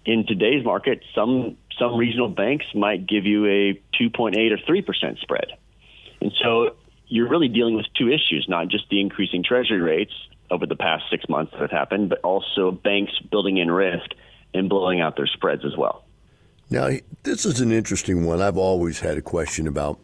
in 0.07 0.25
today's 0.25 0.63
market, 0.63 1.03
some 1.13 1.57
some 1.77 1.95
regional 1.95 2.29
banks 2.29 2.65
might 2.73 3.05
give 3.05 3.25
you 3.25 3.45
a 3.45 3.79
2.8 4.01 4.51
or 4.51 4.57
3 4.65 4.81
percent 4.81 5.19
spread, 5.19 5.51
and 6.21 6.31
so 6.41 6.75
you're 7.07 7.29
really 7.29 7.49
dealing 7.49 7.75
with 7.75 7.85
two 7.95 8.07
issues: 8.07 8.47
not 8.49 8.69
just 8.69 8.89
the 8.89 8.99
increasing 9.01 9.43
Treasury 9.43 9.81
rates 9.81 10.13
over 10.49 10.65
the 10.65 10.77
past 10.77 11.03
six 11.11 11.27
months 11.27 11.51
that 11.51 11.59
have 11.59 11.71
happened, 11.71 12.09
but 12.09 12.21
also 12.21 12.71
banks 12.71 13.11
building 13.29 13.57
in 13.57 13.69
risk 13.69 14.11
and 14.53 14.69
blowing 14.69 15.01
out 15.01 15.17
their 15.17 15.27
spreads 15.27 15.65
as 15.65 15.75
well. 15.77 16.05
Now, 16.69 16.89
this 17.23 17.45
is 17.45 17.59
an 17.59 17.73
interesting 17.73 18.25
one. 18.25 18.41
I've 18.41 18.57
always 18.57 19.01
had 19.01 19.17
a 19.17 19.21
question 19.21 19.67
about, 19.67 19.99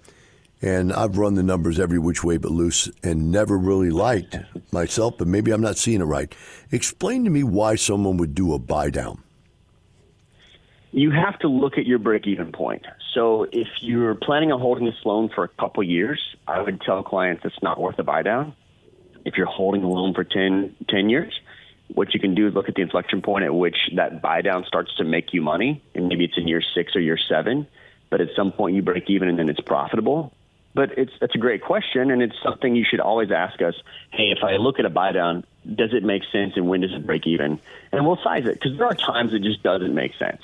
And 0.62 0.92
I've 0.94 1.18
run 1.18 1.36
the 1.36 1.44
numbers 1.44 1.80
every 1.80 2.00
which 2.00 2.24
way 2.24 2.38
but 2.38 2.52
loose 2.52 2.90
and 3.04 3.32
never 3.32 3.58
really 3.58 3.90
liked 3.90 4.38
myself, 4.72 5.18
but 5.18 5.28
maybe 5.28 5.52
I'm 5.52 5.62
not 5.62 5.78
seeing 5.78 6.02
it 6.02 6.06
right. 6.06 6.34
Explain 6.72 7.24
to 7.24 7.30
me 7.30 7.44
why 7.44 7.76
someone 7.76 8.18
would 8.18 8.36
do 8.36 8.54
a 8.54 8.60
buy 8.60 8.90
down. 8.90 9.24
You 10.96 11.10
have 11.10 11.40
to 11.40 11.48
look 11.48 11.80
at 11.80 11.88
your 11.88 11.98
break 11.98 12.28
even 12.28 12.52
point. 12.52 12.86
So 13.16 13.48
if 13.52 13.68
you're 13.82 14.14
planning 14.14 14.52
on 14.52 14.60
holding 14.60 14.86
this 14.86 15.04
loan 15.04 15.30
for 15.34 15.44
a 15.44 15.48
couple 15.48 15.82
years, 15.82 16.22
I 16.48 16.62
would 16.62 16.82
tell 16.82 17.02
clients 17.02 17.44
it's 17.46 17.64
not 17.64 17.82
worth 17.82 17.98
a 17.98 18.04
buy 18.04 18.22
down. 18.22 18.54
If 19.26 19.36
you're 19.36 19.48
holding 19.48 19.84
a 19.84 19.90
loan 19.90 20.14
for 20.14 20.24
10, 20.24 20.76
10 20.88 21.10
years, 21.10 21.34
what 21.88 22.14
you 22.14 22.20
can 22.20 22.36
do 22.36 22.48
is 22.48 22.54
look 22.54 22.70
at 22.70 22.76
the 22.76 22.84
inflection 22.84 23.24
point 23.24 23.44
at 23.44 23.56
which 23.56 23.76
that 23.96 24.22
buy 24.22 24.42
down 24.42 24.66
starts 24.66 24.96
to 24.98 25.04
make 25.04 25.34
you 25.34 25.42
money, 25.42 25.82
and 25.96 26.10
maybe 26.10 26.26
it's 26.26 26.38
in 26.38 26.48
year 26.48 26.62
six 26.76 26.96
or 26.96 27.00
year 27.00 27.18
seven, 27.18 27.66
but 28.12 28.22
at 28.22 28.28
some 28.36 28.52
point 28.52 28.76
you 28.76 28.84
break 28.84 29.10
even 29.10 29.30
and 29.30 29.40
then 29.40 29.50
it's 29.50 29.62
profitable. 29.62 30.32
But 30.76 30.98
it's 30.98 31.14
that's 31.20 31.34
a 31.34 31.40
great 31.40 31.64
question, 31.64 32.12
and 32.12 32.22
it's 32.22 32.36
something 32.44 32.76
you 32.76 32.86
should 32.88 33.00
always 33.00 33.32
ask 33.32 33.62
us. 33.64 33.76
Hey, 34.12 34.32
if 34.36 34.44
I 34.44 34.58
look 34.58 34.78
at 34.80 34.86
a 34.86 34.90
buy 34.92 35.12
down, 35.12 35.44
does 35.66 35.92
it 35.94 36.04
make 36.04 36.22
sense, 36.32 36.54
and 36.56 36.68
when 36.68 36.82
does 36.82 36.94
it 36.94 37.06
break 37.06 37.26
even? 37.26 37.60
And 37.92 38.06
we'll 38.06 38.20
size 38.24 38.46
it 38.46 38.60
because 38.60 38.78
there 38.78 38.88
are 38.88 38.96
times 38.96 39.34
it 39.34 39.42
just 39.42 39.64
doesn't 39.64 39.94
make 39.94 40.16
sense, 40.16 40.42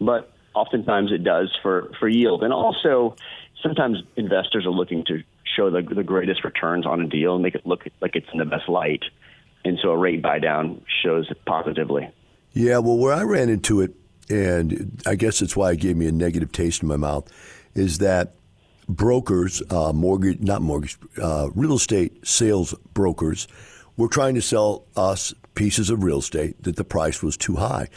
but 0.00 0.32
oftentimes 0.54 1.12
it 1.12 1.24
does 1.24 1.54
for 1.62 1.90
for 1.98 2.08
yield, 2.08 2.42
and 2.42 2.52
also 2.52 3.16
sometimes 3.62 3.98
investors 4.16 4.66
are 4.66 4.70
looking 4.70 5.04
to 5.06 5.22
show 5.56 5.70
the, 5.70 5.82
the 5.82 6.02
greatest 6.02 6.44
returns 6.44 6.86
on 6.86 7.00
a 7.00 7.06
deal 7.06 7.34
and 7.34 7.42
make 7.42 7.54
it 7.54 7.66
look 7.66 7.84
like 8.00 8.16
it's 8.16 8.28
in 8.32 8.38
the 8.38 8.44
best 8.44 8.68
light. 8.68 9.04
And 9.64 9.78
so 9.82 9.90
a 9.90 9.96
rate 9.96 10.22
buy 10.22 10.38
down 10.38 10.82
shows 11.02 11.30
it 11.30 11.44
positively. 11.44 12.08
Yeah, 12.52 12.78
well, 12.78 12.96
where 12.96 13.12
I 13.12 13.22
ran 13.22 13.48
into 13.48 13.80
it, 13.80 13.94
and 14.30 15.02
I 15.06 15.14
guess 15.14 15.42
it's 15.42 15.56
why 15.56 15.72
it 15.72 15.80
gave 15.80 15.96
me 15.96 16.06
a 16.06 16.12
negative 16.12 16.52
taste 16.52 16.82
in 16.82 16.88
my 16.88 16.96
mouth, 16.96 17.30
is 17.74 17.98
that 17.98 18.34
brokers, 18.88 19.62
uh, 19.70 19.92
mortgage, 19.92 20.40
not 20.40 20.62
mortgage, 20.62 20.96
uh, 21.20 21.50
real 21.54 21.74
estate 21.74 22.26
sales 22.26 22.74
brokers, 22.94 23.48
were 23.96 24.08
trying 24.08 24.34
to 24.34 24.42
sell 24.42 24.84
us 24.96 25.34
pieces 25.54 25.90
of 25.90 26.04
real 26.04 26.18
estate 26.18 26.62
that 26.62 26.76
the 26.76 26.84
price 26.84 27.22
was 27.22 27.36
too 27.36 27.56
high, 27.56 27.88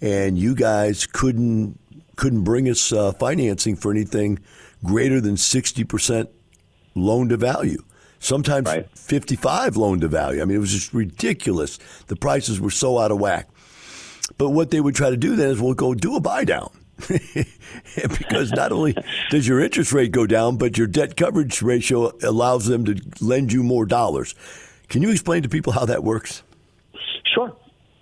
and 0.00 0.38
you 0.38 0.54
guys 0.54 1.06
couldn't 1.06 1.78
couldn't 2.16 2.44
bring 2.44 2.68
us 2.68 2.92
uh, 2.92 3.12
financing 3.12 3.76
for 3.76 3.90
anything 3.90 4.38
greater 4.84 5.20
than 5.20 5.36
sixty 5.36 5.84
percent 5.84 6.28
loan 6.94 7.28
to 7.28 7.36
value 7.36 7.82
sometimes 8.18 8.66
right. 8.66 8.88
55 8.96 9.76
loan 9.76 10.00
to 10.00 10.08
value. 10.08 10.42
I 10.42 10.44
mean, 10.44 10.56
it 10.56 10.60
was 10.60 10.72
just 10.72 10.92
ridiculous. 10.92 11.78
The 12.06 12.16
prices 12.16 12.60
were 12.60 12.70
so 12.70 12.98
out 12.98 13.10
of 13.10 13.20
whack. 13.20 13.48
But 14.36 14.50
what 14.50 14.70
they 14.70 14.80
would 14.80 14.94
try 14.94 15.10
to 15.10 15.16
do 15.16 15.36
then 15.36 15.50
is, 15.50 15.60
we'll 15.60 15.74
go 15.74 15.94
do 15.94 16.16
a 16.16 16.20
buy 16.20 16.44
down. 16.44 16.70
because 18.18 18.50
not 18.52 18.72
only 18.72 18.96
does 19.30 19.46
your 19.46 19.60
interest 19.60 19.92
rate 19.92 20.10
go 20.10 20.26
down, 20.26 20.56
but 20.56 20.76
your 20.76 20.86
debt 20.86 21.16
coverage 21.16 21.62
ratio 21.62 22.12
allows 22.22 22.66
them 22.66 22.84
to 22.84 23.00
lend 23.20 23.52
you 23.52 23.62
more 23.62 23.86
dollars. 23.86 24.34
Can 24.88 25.02
you 25.02 25.10
explain 25.10 25.42
to 25.42 25.48
people 25.48 25.72
how 25.72 25.84
that 25.86 26.02
works? 26.02 26.42
Sure. 27.24 27.54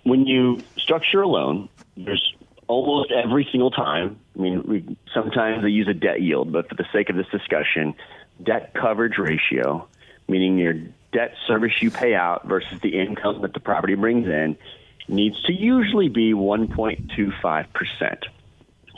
When 0.03 0.25
you 0.25 0.61
structure 0.77 1.21
a 1.21 1.27
loan, 1.27 1.69
there's 1.97 2.33
almost 2.67 3.11
every 3.11 3.47
single 3.51 3.71
time. 3.71 4.19
I 4.37 4.41
mean, 4.41 4.63
we, 4.63 4.97
sometimes 5.13 5.63
they 5.63 5.69
use 5.69 5.87
a 5.87 5.93
debt 5.93 6.21
yield, 6.21 6.51
but 6.51 6.69
for 6.69 6.75
the 6.75 6.85
sake 6.93 7.09
of 7.09 7.15
this 7.15 7.27
discussion, 7.27 7.95
debt 8.43 8.73
coverage 8.73 9.17
ratio 9.17 9.87
meaning 10.27 10.57
your 10.57 10.73
debt 11.11 11.33
service 11.47 11.81
you 11.81 11.91
pay 11.91 12.13
out 12.13 12.47
versus 12.47 12.79
the 12.81 12.99
income 12.99 13.41
that 13.41 13.53
the 13.53 13.59
property 13.59 13.95
brings 13.95 14.27
in, 14.27 14.57
needs 15.07 15.41
to 15.43 15.53
usually 15.53 16.09
be 16.09 16.33
1.25%. 16.33 18.23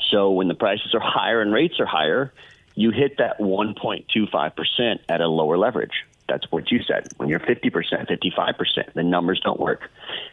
So 0.09 0.31
when 0.31 0.47
the 0.47 0.55
prices 0.55 0.93
are 0.95 0.99
higher 0.99 1.41
and 1.41 1.53
rates 1.53 1.79
are 1.79 1.85
higher, 1.85 2.33
you 2.73 2.91
hit 2.91 3.17
that 3.17 3.39
1.25% 3.39 4.99
at 5.07 5.21
a 5.21 5.27
lower 5.27 5.57
leverage. 5.57 6.05
That's 6.29 6.49
what 6.51 6.71
you 6.71 6.79
said. 6.87 7.07
When 7.17 7.27
you're 7.29 7.39
50%, 7.39 7.71
55%, 7.71 8.93
the 8.93 9.03
numbers 9.03 9.41
don't 9.43 9.59
work. 9.59 9.81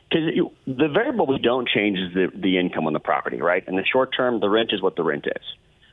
Because 0.08 0.30
the 0.66 0.88
variable 0.88 1.26
we 1.26 1.38
don't 1.38 1.68
change 1.68 1.98
is 1.98 2.14
the, 2.14 2.28
the 2.34 2.58
income 2.58 2.86
on 2.86 2.92
the 2.92 3.00
property, 3.00 3.40
right? 3.40 3.66
In 3.66 3.76
the 3.76 3.84
short 3.84 4.14
term, 4.16 4.40
the 4.40 4.48
rent 4.48 4.70
is 4.72 4.82
what 4.82 4.96
the 4.96 5.02
rent 5.02 5.26
is. 5.26 5.42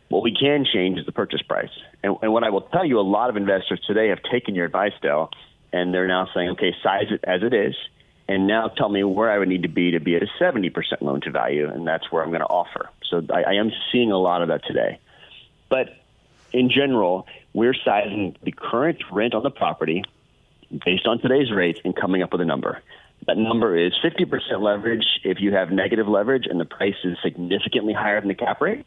What 0.09 0.21
we 0.21 0.35
can 0.35 0.65
change 0.71 0.99
is 0.99 1.05
the 1.05 1.11
purchase 1.11 1.41
price. 1.41 1.71
And, 2.03 2.15
and 2.21 2.33
what 2.33 2.43
I 2.43 2.49
will 2.49 2.61
tell 2.61 2.85
you, 2.85 2.99
a 2.99 3.01
lot 3.01 3.29
of 3.29 3.37
investors 3.37 3.81
today 3.87 4.09
have 4.09 4.19
taken 4.31 4.53
your 4.53 4.65
advice, 4.65 4.93
Del, 5.01 5.31
and 5.71 5.93
they're 5.93 6.07
now 6.07 6.27
saying, 6.35 6.49
okay, 6.49 6.75
size 6.83 7.07
it 7.09 7.21
as 7.23 7.41
it 7.41 7.53
is, 7.53 7.75
and 8.27 8.47
now 8.47 8.67
tell 8.67 8.89
me 8.89 9.03
where 9.03 9.31
I 9.31 9.39
would 9.39 9.47
need 9.47 9.63
to 9.63 9.69
be 9.69 9.91
to 9.91 9.99
be 9.99 10.15
at 10.15 10.23
a 10.23 10.27
70% 10.39 10.71
loan 11.01 11.21
to 11.21 11.31
value, 11.31 11.67
and 11.67 11.87
that's 11.87 12.11
where 12.11 12.23
I'm 12.23 12.29
going 12.29 12.41
to 12.41 12.47
offer. 12.47 12.89
So 13.09 13.21
I, 13.33 13.43
I 13.43 13.53
am 13.53 13.71
seeing 13.91 14.11
a 14.11 14.17
lot 14.17 14.41
of 14.41 14.49
that 14.49 14.65
today. 14.65 14.99
But 15.69 16.02
in 16.53 16.69
general, 16.69 17.27
we're 17.53 17.73
sizing 17.73 18.35
the 18.43 18.51
current 18.51 18.99
rent 19.11 19.33
on 19.33 19.43
the 19.43 19.49
property 19.49 20.03
based 20.85 21.05
on 21.05 21.19
today's 21.19 21.51
rates 21.51 21.79
and 21.83 21.95
coming 21.95 22.21
up 22.21 22.31
with 22.31 22.41
a 22.41 22.45
number. 22.45 22.81
That 23.27 23.37
number 23.37 23.77
is 23.77 23.93
50% 24.03 24.61
leverage 24.61 25.05
if 25.23 25.39
you 25.39 25.53
have 25.53 25.71
negative 25.71 26.07
leverage 26.07 26.45
and 26.49 26.59
the 26.59 26.65
price 26.65 26.95
is 27.03 27.17
significantly 27.23 27.93
higher 27.93 28.19
than 28.19 28.27
the 28.27 28.35
cap 28.35 28.61
rate. 28.61 28.85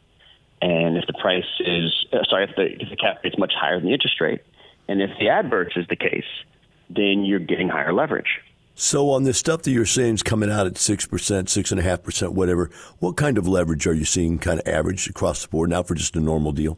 And 0.61 0.97
if 0.97 1.05
the 1.07 1.13
price 1.13 1.45
is, 1.59 2.05
uh, 2.13 2.23
sorry, 2.29 2.45
if 2.45 2.55
the, 2.55 2.65
if 2.83 2.89
the 2.89 2.95
cap 2.95 3.23
rate 3.23 3.33
is 3.33 3.39
much 3.39 3.53
higher 3.59 3.79
than 3.79 3.87
the 3.87 3.93
interest 3.93 4.19
rate, 4.21 4.41
and 4.87 5.01
if 5.01 5.11
the 5.19 5.29
adverse 5.29 5.73
is 5.75 5.85
the 5.87 5.95
case, 5.95 6.25
then 6.89 7.25
you're 7.25 7.39
getting 7.39 7.69
higher 7.69 7.93
leverage. 7.93 8.41
So 8.79 9.09
on 9.09 9.23
this 9.23 9.37
stuff 9.37 9.63
that 9.63 9.71
you're 9.71 9.85
saying 9.85 10.15
is 10.15 10.23
coming 10.23 10.51
out 10.51 10.67
at 10.67 10.77
six 10.77 11.05
percent, 11.05 11.49
six 11.49 11.71
and 11.71 11.79
a 11.79 11.83
half 11.83 12.03
percent, 12.03 12.33
whatever, 12.33 12.69
what 12.99 13.17
kind 13.17 13.37
of 13.37 13.47
leverage 13.47 13.87
are 13.87 13.93
you 13.93 14.05
seeing 14.05 14.37
kind 14.37 14.59
of 14.59 14.67
average 14.67 15.07
across 15.09 15.41
the 15.41 15.47
board 15.49 15.71
now 15.71 15.81
for 15.81 15.95
just 15.95 16.15
a 16.15 16.19
normal 16.19 16.51
deal? 16.51 16.77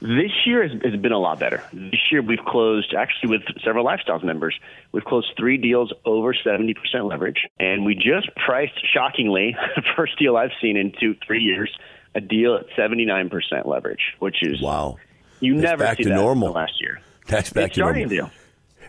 This 0.00 0.32
year 0.46 0.66
has, 0.66 0.72
has 0.82 1.00
been 1.00 1.12
a 1.12 1.18
lot 1.18 1.38
better. 1.38 1.62
This 1.72 2.00
year 2.10 2.22
we've 2.22 2.44
closed 2.46 2.94
actually 2.94 3.30
with 3.30 3.42
several 3.62 3.84
lifestyles 3.84 4.24
members. 4.24 4.58
We've 4.92 5.04
closed 5.04 5.32
three 5.36 5.58
deals 5.58 5.92
over 6.04 6.32
seventy 6.32 6.72
percent 6.74 7.04
leverage, 7.04 7.46
and 7.58 7.84
we 7.84 7.94
just 7.94 8.34
priced 8.34 8.80
shockingly 8.94 9.54
the 9.76 9.82
first 9.96 10.18
deal 10.18 10.36
I've 10.36 10.52
seen 10.60 10.76
in 10.76 10.92
two 10.98 11.16
three 11.26 11.42
years 11.42 11.70
a 12.14 12.20
deal 12.20 12.56
at 12.56 12.66
79% 12.76 13.66
leverage, 13.66 14.14
which 14.18 14.42
is 14.42 14.60
wow. 14.60 14.96
You 15.40 15.54
That's 15.54 15.62
never 15.62 15.84
back 15.84 15.96
see 15.96 16.02
to 16.04 16.08
that 16.10 16.14
normal 16.16 16.52
last 16.52 16.80
year. 16.80 17.00
That's 17.26 17.50
back 17.52 17.66
it's 17.66 17.74
to 17.76 17.80
normal. 17.80 18.08
deal. 18.08 18.30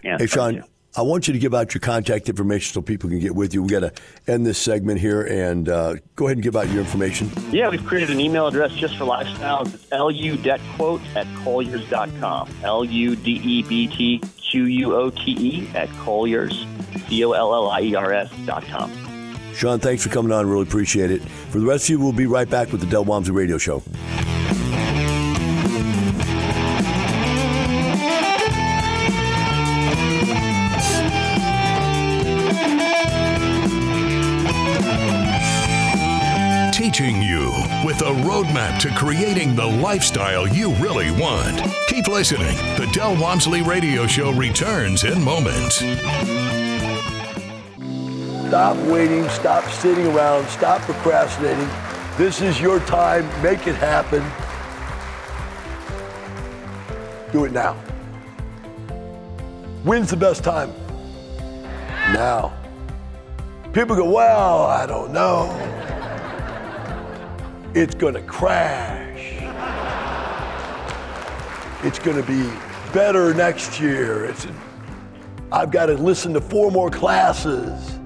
Yeah, 0.03 0.17
hey, 0.17 0.25
Sean, 0.27 0.63
I 0.93 1.03
want 1.03 1.27
you 1.27 1.33
to 1.33 1.39
give 1.39 1.53
out 1.53 1.73
your 1.73 1.79
contact 1.79 2.27
information 2.27 2.73
so 2.73 2.81
people 2.81 3.09
can 3.09 3.19
get 3.19 3.33
with 3.33 3.53
you. 3.53 3.61
We've 3.61 3.71
got 3.71 3.79
to 3.79 3.93
end 4.27 4.45
this 4.45 4.57
segment 4.57 4.99
here 4.99 5.21
and 5.21 5.69
uh, 5.69 5.95
go 6.17 6.25
ahead 6.25 6.37
and 6.37 6.43
give 6.43 6.57
out 6.57 6.67
your 6.69 6.79
information. 6.79 7.31
Yeah, 7.49 7.69
we've 7.69 7.85
created 7.85 8.09
an 8.09 8.19
email 8.19 8.47
address 8.47 8.73
just 8.73 8.97
for 8.97 9.05
lifestyles. 9.05 9.73
It's 9.73 9.85
ludebtquote 9.85 11.01
at 11.15 11.27
colliers.com. 11.43 12.49
L 12.63 12.83
U 12.83 13.15
D 13.15 13.31
E 13.31 13.63
B 13.63 13.87
T 13.87 14.21
Q 14.37 14.65
U 14.65 14.95
O 14.95 15.09
T 15.09 15.31
E 15.31 15.69
at 15.75 15.89
colliers, 15.99 16.65
C 17.07 17.23
O 17.23 17.31
L 17.31 17.53
L 17.53 17.69
I 17.69 17.81
E 17.81 17.95
R 17.95 18.11
S 18.11 18.29
dot 18.45 18.65
com. 18.65 18.91
Sean, 19.53 19.79
thanks 19.79 20.03
for 20.03 20.09
coming 20.09 20.31
on. 20.33 20.45
Really 20.49 20.63
appreciate 20.63 21.11
it. 21.11 21.21
For 21.21 21.59
the 21.59 21.65
rest 21.65 21.85
of 21.85 21.89
you, 21.91 21.99
we'll 21.99 22.11
be 22.11 22.25
right 22.25 22.49
back 22.49 22.71
with 22.71 22.81
the 22.81 22.87
Del 22.87 23.05
Walmsley 23.05 23.33
Radio 23.33 23.57
Show. 23.57 23.81
Roadmap 38.61 38.79
to 38.79 38.89
creating 38.95 39.55
the 39.55 39.65
lifestyle 39.65 40.47
you 40.47 40.73
really 40.75 41.11
want. 41.11 41.61
Keep 41.87 42.07
listening. 42.07 42.55
The 42.77 42.89
Del 42.93 43.19
Walmsley 43.19 43.61
Radio 43.61 44.07
Show 44.07 44.31
returns 44.31 45.03
in 45.03 45.21
moments. 45.23 45.77
Stop 48.47 48.77
waiting. 48.87 49.27
Stop 49.29 49.69
sitting 49.69 50.07
around. 50.07 50.47
Stop 50.49 50.81
procrastinating. 50.81 51.69
This 52.17 52.41
is 52.41 52.59
your 52.59 52.79
time. 52.81 53.25
Make 53.41 53.67
it 53.67 53.75
happen. 53.75 54.21
Do 57.31 57.45
it 57.45 57.51
now. 57.51 57.73
When's 59.83 60.09
the 60.09 60.17
best 60.17 60.43
time? 60.43 60.71
Now. 62.13 62.53
People 63.73 63.95
go, 63.95 64.11
well, 64.11 64.63
I 64.65 64.85
don't 64.85 65.13
know. 65.13 65.80
It's 67.73 67.95
going 67.95 68.15
to 68.15 68.21
crash. 68.21 69.37
It's 71.85 71.99
going 71.99 72.17
to 72.17 72.23
be 72.23 72.51
better 72.93 73.33
next 73.33 73.79
year. 73.79 74.25
It's, 74.25 74.45
I've 75.53 75.71
got 75.71 75.85
to 75.85 75.93
listen 75.93 76.33
to 76.33 76.41
four 76.41 76.69
more 76.69 76.89
classes. 76.89 77.97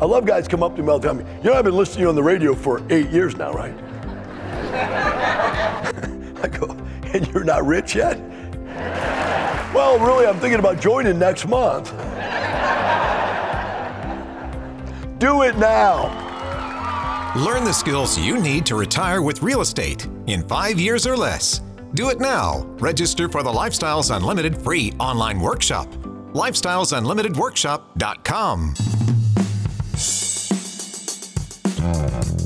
I 0.00 0.04
love 0.04 0.24
guys 0.24 0.46
come 0.46 0.62
up 0.62 0.76
to 0.76 0.82
me 0.84 0.88
all 0.88 1.00
the 1.00 1.08
time. 1.08 1.18
You 1.42 1.50
know, 1.50 1.54
I've 1.54 1.64
been 1.64 1.76
listening 1.76 1.96
to 1.96 2.02
you 2.02 2.08
on 2.10 2.14
the 2.14 2.22
radio 2.22 2.54
for 2.54 2.80
eight 2.88 3.10
years 3.10 3.36
now, 3.36 3.52
right? 3.52 3.74
I 6.44 6.48
go, 6.48 6.66
and 7.12 7.26
you're 7.28 7.42
not 7.42 7.66
rich 7.66 7.96
yet? 7.96 8.20
Well, 9.74 9.98
really, 9.98 10.26
I'm 10.26 10.38
thinking 10.38 10.60
about 10.60 10.80
joining 10.80 11.18
next 11.18 11.48
month. 11.48 11.90
Do 15.18 15.42
it 15.42 15.58
now. 15.58 16.25
Learn 17.36 17.64
the 17.64 17.72
skills 17.74 18.18
you 18.18 18.40
need 18.40 18.64
to 18.64 18.76
retire 18.76 19.20
with 19.20 19.42
real 19.42 19.60
estate 19.60 20.08
in 20.26 20.48
five 20.48 20.80
years 20.80 21.06
or 21.06 21.18
less. 21.18 21.60
Do 21.92 22.08
it 22.08 22.18
now. 22.18 22.64
Register 22.78 23.28
for 23.28 23.42
the 23.42 23.52
Lifestyles 23.52 24.10
Unlimited 24.14 24.56
free 24.62 24.94
online 24.98 25.38
workshop. 25.38 25.92
LifestylesUnlimitedWorkshop.com. 26.32 28.74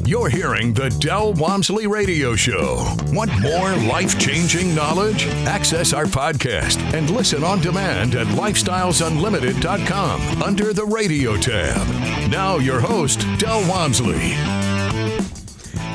You're 0.05 0.29
hearing 0.29 0.75
the 0.75 0.91
Del 0.99 1.35
Walmsley 1.35 1.87
Radio 1.87 2.35
Show. 2.35 2.85
Want 3.13 3.31
more 3.41 3.77
life 3.77 4.19
changing 4.19 4.75
knowledge? 4.75 5.29
Access 5.47 5.93
our 5.93 6.07
podcast 6.07 6.79
and 6.95 7.09
listen 7.11 7.45
on 7.45 7.61
demand 7.61 8.17
at 8.17 8.27
lifestylesunlimited.com 8.27 10.43
under 10.43 10.73
the 10.73 10.85
radio 10.85 11.37
tab. 11.37 11.87
Now, 12.29 12.57
your 12.57 12.81
host, 12.81 13.25
Del 13.39 13.61
Walmsley. 13.69 14.33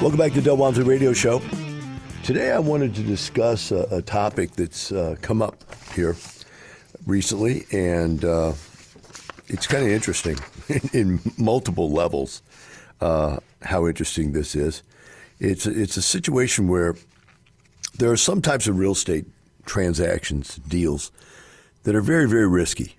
Welcome 0.05 0.19
back 0.19 0.33
to 0.33 0.41
Del 0.41 0.55
Walmsley 0.55 0.83
Radio 0.83 1.13
Show. 1.13 1.41
Today, 2.23 2.51
I 2.51 2.59
wanted 2.59 2.93
to 2.93 3.01
discuss 3.01 3.71
a, 3.71 3.87
a 3.89 4.01
topic 4.03 4.51
that's 4.51 4.91
uh, 4.91 5.15
come 5.23 5.41
up 5.41 5.65
here 5.95 6.15
recently, 7.07 7.65
and 7.71 8.23
uh, 8.23 8.53
it's 9.47 9.65
kind 9.65 9.83
of 9.83 9.89
interesting 9.89 10.37
in, 10.69 10.89
in 10.93 11.19
multiple 11.39 11.89
levels. 11.89 12.43
Uh, 13.01 13.39
how 13.63 13.87
interesting 13.87 14.33
this 14.33 14.53
is. 14.53 14.83
It's 15.39 15.65
it's 15.65 15.97
a 15.97 16.03
situation 16.03 16.67
where 16.67 16.93
there 17.97 18.11
are 18.11 18.17
some 18.17 18.43
types 18.43 18.67
of 18.67 18.77
real 18.77 18.91
estate 18.91 19.25
transactions, 19.65 20.57
deals 20.67 21.11
that 21.81 21.95
are 21.95 22.01
very 22.01 22.29
very 22.29 22.47
risky. 22.47 22.95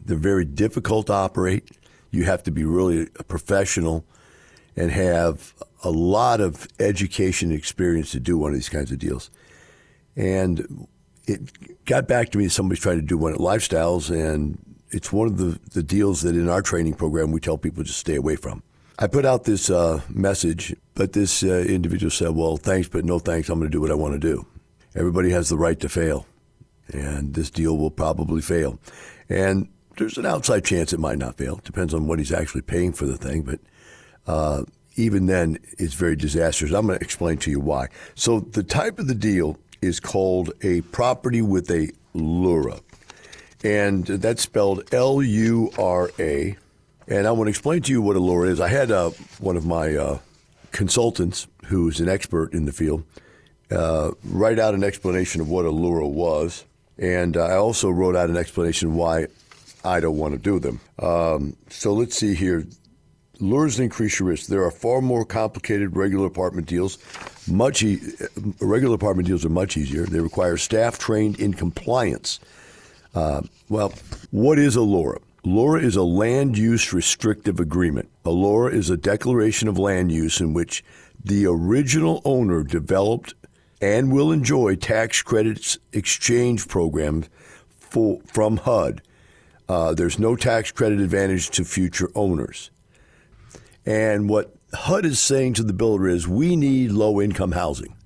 They're 0.00 0.16
very 0.16 0.44
difficult 0.44 1.08
to 1.08 1.14
operate. 1.14 1.68
You 2.12 2.26
have 2.26 2.44
to 2.44 2.52
be 2.52 2.62
really 2.62 3.08
a 3.18 3.24
professional 3.24 4.04
and 4.76 4.92
have 4.92 5.52
a 5.82 5.90
lot 5.90 6.40
of 6.40 6.66
education 6.78 7.52
experience 7.52 8.12
to 8.12 8.20
do 8.20 8.38
one 8.38 8.50
of 8.50 8.54
these 8.54 8.68
kinds 8.68 8.92
of 8.92 8.98
deals. 8.98 9.30
And 10.16 10.86
it 11.26 11.84
got 11.84 12.08
back 12.08 12.30
to 12.30 12.38
me. 12.38 12.48
Somebody's 12.48 12.82
trying 12.82 13.00
to 13.00 13.06
do 13.06 13.16
one 13.18 13.32
at 13.32 13.38
Lifestyles, 13.38 14.10
and 14.10 14.58
it's 14.90 15.12
one 15.12 15.26
of 15.26 15.38
the, 15.38 15.58
the 15.70 15.82
deals 15.82 16.22
that 16.22 16.36
in 16.36 16.48
our 16.48 16.62
training 16.62 16.94
program 16.94 17.32
we 17.32 17.40
tell 17.40 17.58
people 17.58 17.84
to 17.84 17.92
stay 17.92 18.16
away 18.16 18.36
from. 18.36 18.62
I 18.98 19.06
put 19.06 19.24
out 19.24 19.44
this 19.44 19.70
uh, 19.70 20.00
message, 20.08 20.76
but 20.94 21.12
this 21.12 21.42
uh, 21.42 21.64
individual 21.68 22.10
said, 22.10 22.30
Well, 22.30 22.56
thanks, 22.56 22.88
but 22.88 23.04
no 23.04 23.18
thanks. 23.18 23.48
I'm 23.48 23.58
going 23.58 23.70
to 23.70 23.74
do 23.74 23.80
what 23.80 23.90
I 23.90 23.94
want 23.94 24.14
to 24.14 24.20
do. 24.20 24.46
Everybody 24.94 25.30
has 25.30 25.48
the 25.48 25.56
right 25.56 25.80
to 25.80 25.88
fail, 25.88 26.26
and 26.88 27.34
this 27.34 27.50
deal 27.50 27.78
will 27.78 27.90
probably 27.90 28.42
fail. 28.42 28.78
And 29.28 29.68
there's 29.96 30.18
an 30.18 30.26
outside 30.26 30.64
chance 30.64 30.92
it 30.92 31.00
might 31.00 31.18
not 31.18 31.36
fail. 31.36 31.60
Depends 31.64 31.94
on 31.94 32.06
what 32.06 32.18
he's 32.18 32.32
actually 32.32 32.62
paying 32.62 32.92
for 32.92 33.06
the 33.06 33.16
thing, 33.16 33.42
but 33.42 33.60
uh, 34.26 34.64
even 34.96 35.26
then, 35.26 35.58
it's 35.78 35.94
very 35.94 36.16
disastrous. 36.16 36.72
I'm 36.72 36.86
going 36.86 36.98
to 36.98 37.04
explain 37.04 37.38
to 37.38 37.50
you 37.50 37.60
why. 37.60 37.88
So, 38.14 38.40
the 38.40 38.62
type 38.62 38.98
of 38.98 39.06
the 39.06 39.14
deal 39.14 39.58
is 39.80 40.00
called 40.00 40.52
a 40.62 40.80
property 40.82 41.42
with 41.42 41.70
a 41.70 41.90
LURA, 42.14 42.80
and 43.64 44.06
that's 44.06 44.42
spelled 44.42 44.92
L 44.92 45.22
U 45.22 45.70
R 45.78 46.10
A 46.18 46.56
and 47.08 47.26
I 47.26 47.32
want 47.32 47.46
to 47.46 47.50
explain 47.50 47.82
to 47.82 47.92
you 47.92 48.00
what 48.00 48.16
a 48.16 48.20
LURA 48.20 48.48
is. 48.48 48.60
I 48.60 48.68
had 48.68 48.90
uh, 48.90 49.10
one 49.38 49.56
of 49.56 49.66
my 49.66 49.94
uh, 49.94 50.18
consultants, 50.70 51.46
who's 51.66 52.00
an 52.00 52.08
expert 52.08 52.52
in 52.52 52.64
the 52.64 52.72
field, 52.72 53.04
uh, 53.70 54.12
write 54.24 54.58
out 54.58 54.74
an 54.74 54.84
explanation 54.84 55.40
of 55.40 55.48
what 55.48 55.64
a 55.64 55.70
LURA 55.70 56.06
was. 56.06 56.64
And 56.98 57.36
I 57.36 57.56
also 57.56 57.90
wrote 57.90 58.16
out 58.16 58.30
an 58.30 58.36
explanation 58.36 58.94
why 58.94 59.26
I 59.84 60.00
don't 60.00 60.16
want 60.16 60.34
to 60.34 60.38
do 60.38 60.58
them. 60.58 60.80
Um, 60.98 61.56
so 61.70 61.92
let's 61.92 62.16
see 62.16 62.34
here. 62.34 62.66
LURAs 63.42 63.80
increase 63.80 64.20
your 64.20 64.28
risk. 64.28 64.46
There 64.46 64.62
are 64.62 64.70
far 64.70 65.00
more 65.02 65.24
complicated 65.24 65.96
regular 65.96 66.26
apartment 66.26 66.68
deals. 66.68 66.98
Much 67.48 67.82
e- 67.82 68.00
regular 68.60 68.94
apartment 68.94 69.26
deals 69.26 69.44
are 69.44 69.50
much 69.50 69.76
easier. 69.76 70.06
They 70.06 70.20
require 70.20 70.56
staff 70.56 70.98
trained 70.98 71.40
in 71.40 71.52
compliance. 71.52 72.38
Uh, 73.14 73.42
well, 73.68 73.92
what 74.30 74.58
is 74.58 74.76
a 74.76 74.80
LURA? 74.80 75.18
LORA 75.44 75.80
is 75.80 75.96
a 75.96 76.04
land 76.04 76.56
use 76.56 76.92
restrictive 76.92 77.58
agreement. 77.58 78.08
A 78.24 78.30
LURA 78.30 78.72
is 78.72 78.90
a 78.90 78.96
declaration 78.96 79.66
of 79.66 79.76
land 79.76 80.12
use 80.12 80.40
in 80.40 80.54
which 80.54 80.84
the 81.24 81.46
original 81.46 82.22
owner 82.24 82.62
developed 82.62 83.34
and 83.80 84.12
will 84.12 84.30
enjoy 84.30 84.76
tax 84.76 85.20
credits 85.20 85.78
exchange 85.92 86.68
programs 86.68 87.28
for, 87.76 88.20
from 88.24 88.58
HUD. 88.58 89.02
Uh, 89.68 89.92
there's 89.94 90.18
no 90.18 90.36
tax 90.36 90.70
credit 90.70 91.00
advantage 91.00 91.50
to 91.50 91.64
future 91.64 92.08
owners. 92.14 92.70
And 93.84 94.28
what 94.28 94.54
HUD 94.72 95.04
is 95.04 95.20
saying 95.20 95.54
to 95.54 95.62
the 95.62 95.72
builder 95.72 96.08
is 96.08 96.28
we 96.28 96.56
need 96.56 96.92
low 96.92 97.20
income 97.20 97.52
housing. 97.52 97.96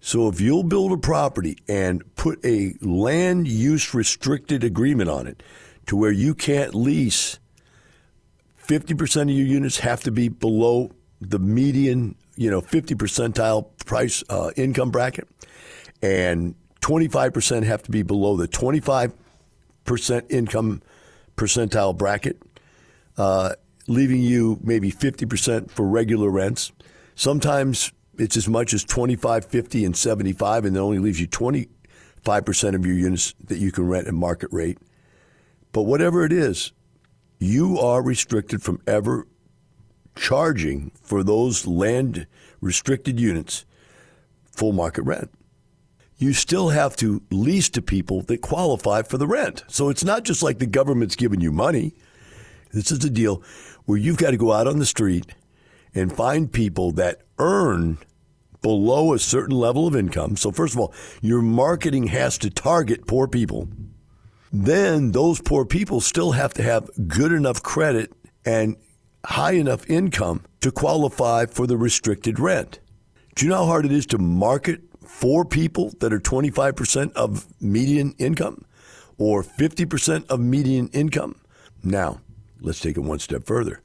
So 0.00 0.28
if 0.28 0.40
you'll 0.40 0.62
build 0.62 0.92
a 0.92 0.96
property 0.96 1.58
and 1.68 2.02
put 2.14 2.44
a 2.44 2.74
land 2.80 3.48
use 3.48 3.92
restricted 3.94 4.64
agreement 4.64 5.10
on 5.10 5.26
it, 5.26 5.42
to 5.86 5.96
where 5.96 6.12
you 6.12 6.34
can't 6.34 6.74
lease 6.74 7.38
50% 8.66 9.22
of 9.22 9.30
your 9.30 9.46
units 9.46 9.78
have 9.78 10.02
to 10.02 10.10
be 10.10 10.28
below 10.28 10.92
the 11.20 11.38
median, 11.38 12.14
you 12.36 12.50
know, 12.50 12.60
50 12.60 12.94
percentile 12.94 13.70
price 13.86 14.22
uh, 14.28 14.50
income 14.56 14.90
bracket, 14.90 15.26
and 16.02 16.54
25% 16.82 17.64
have 17.64 17.82
to 17.82 17.90
be 17.90 18.02
below 18.02 18.36
the 18.36 18.46
25% 18.46 19.12
income 20.30 20.82
percentile 21.36 21.96
bracket, 21.96 22.40
uh, 23.16 23.54
leaving 23.88 24.20
you 24.20 24.60
maybe 24.62 24.92
50% 24.92 25.70
for 25.70 25.86
regular 25.86 26.30
rents. 26.30 26.70
Sometimes 27.14 27.92
it's 28.18 28.36
as 28.36 28.48
much 28.48 28.72
as 28.72 28.84
25, 28.84 29.46
50, 29.46 29.84
and 29.84 29.96
75, 29.96 30.64
and 30.64 30.76
it 30.76 30.80
only 30.80 30.98
leaves 30.98 31.20
you 31.20 31.26
25% 31.26 32.74
of 32.74 32.86
your 32.86 32.94
units 32.94 33.34
that 33.44 33.58
you 33.58 33.72
can 33.72 33.88
rent 33.88 34.06
at 34.06 34.14
market 34.14 34.50
rate. 34.52 34.78
But 35.72 35.82
whatever 35.82 36.24
it 36.24 36.32
is, 36.32 36.72
you 37.38 37.78
are 37.78 38.02
restricted 38.02 38.62
from 38.62 38.80
ever 38.86 39.26
charging 40.16 40.90
for 41.02 41.22
those 41.22 41.66
land 41.66 42.26
restricted 42.60 43.18
units 43.20 43.64
full 44.50 44.72
market 44.72 45.02
rent. 45.02 45.30
You 46.16 46.32
still 46.32 46.70
have 46.70 46.96
to 46.96 47.22
lease 47.30 47.68
to 47.70 47.80
people 47.80 48.22
that 48.22 48.40
qualify 48.40 49.02
for 49.02 49.18
the 49.18 49.26
rent. 49.28 49.62
So 49.68 49.88
it's 49.88 50.02
not 50.02 50.24
just 50.24 50.42
like 50.42 50.58
the 50.58 50.66
government's 50.66 51.14
giving 51.14 51.40
you 51.40 51.52
money. 51.52 51.94
This 52.72 52.90
is 52.90 53.04
a 53.04 53.10
deal 53.10 53.42
where 53.84 53.98
you've 53.98 54.18
got 54.18 54.30
to 54.32 54.36
go 54.36 54.52
out 54.52 54.66
on 54.66 54.78
the 54.78 54.86
street 54.86 55.26
and 55.94 56.14
find 56.14 56.52
people 56.52 56.92
that 56.92 57.22
earn 57.38 57.98
below 58.60 59.12
a 59.12 59.18
certain 59.18 59.56
level 59.56 59.86
of 59.86 59.96
income. 59.96 60.36
So, 60.36 60.50
first 60.50 60.74
of 60.74 60.80
all, 60.80 60.92
your 61.20 61.42
marketing 61.42 62.08
has 62.08 62.38
to 62.38 62.50
target 62.50 63.06
poor 63.06 63.28
people 63.28 63.68
then 64.52 65.12
those 65.12 65.40
poor 65.40 65.64
people 65.64 66.00
still 66.00 66.32
have 66.32 66.54
to 66.54 66.62
have 66.62 66.88
good 67.06 67.32
enough 67.32 67.62
credit 67.62 68.12
and 68.44 68.76
high 69.24 69.52
enough 69.52 69.88
income 69.90 70.42
to 70.60 70.70
qualify 70.70 71.46
for 71.46 71.66
the 71.66 71.76
restricted 71.76 72.38
rent. 72.38 72.80
Do 73.34 73.44
you 73.44 73.50
know 73.50 73.58
how 73.58 73.66
hard 73.66 73.84
it 73.84 73.92
is 73.92 74.06
to 74.06 74.18
market 74.18 74.80
for 75.04 75.44
people 75.44 75.92
that 76.00 76.12
are 76.12 76.20
25% 76.20 77.12
of 77.12 77.46
median 77.60 78.14
income 78.18 78.64
or 79.18 79.42
50% 79.42 80.26
of 80.28 80.40
median 80.40 80.88
income? 80.88 81.36
Now, 81.82 82.20
let's 82.60 82.80
take 82.80 82.96
it 82.96 83.00
one 83.00 83.18
step 83.18 83.44
further. 83.44 83.82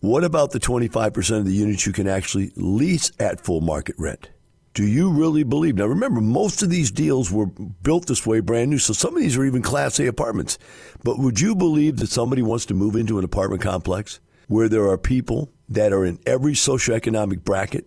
What 0.00 0.24
about 0.24 0.52
the 0.52 0.60
25% 0.60 1.38
of 1.38 1.44
the 1.44 1.52
units 1.52 1.86
you 1.86 1.92
can 1.92 2.08
actually 2.08 2.52
lease 2.56 3.12
at 3.18 3.40
full 3.40 3.60
market 3.60 3.96
rent? 3.98 4.30
Do 4.72 4.86
you 4.86 5.10
really 5.10 5.42
believe? 5.42 5.76
Now, 5.76 5.86
remember, 5.86 6.20
most 6.20 6.62
of 6.62 6.70
these 6.70 6.90
deals 6.90 7.30
were 7.30 7.46
built 7.46 8.06
this 8.06 8.24
way, 8.24 8.40
brand 8.40 8.70
new. 8.70 8.78
So 8.78 8.92
some 8.92 9.16
of 9.16 9.20
these 9.20 9.36
are 9.36 9.44
even 9.44 9.62
Class 9.62 9.98
A 9.98 10.06
apartments. 10.06 10.58
But 11.02 11.18
would 11.18 11.40
you 11.40 11.54
believe 11.54 11.98
that 11.98 12.08
somebody 12.08 12.40
wants 12.40 12.66
to 12.66 12.74
move 12.74 12.96
into 12.96 13.18
an 13.18 13.24
apartment 13.24 13.62
complex 13.62 14.20
where 14.46 14.68
there 14.68 14.88
are 14.88 14.96
people 14.96 15.52
that 15.68 15.92
are 15.92 16.04
in 16.04 16.18
every 16.24 16.52
socioeconomic 16.52 17.42
bracket? 17.42 17.86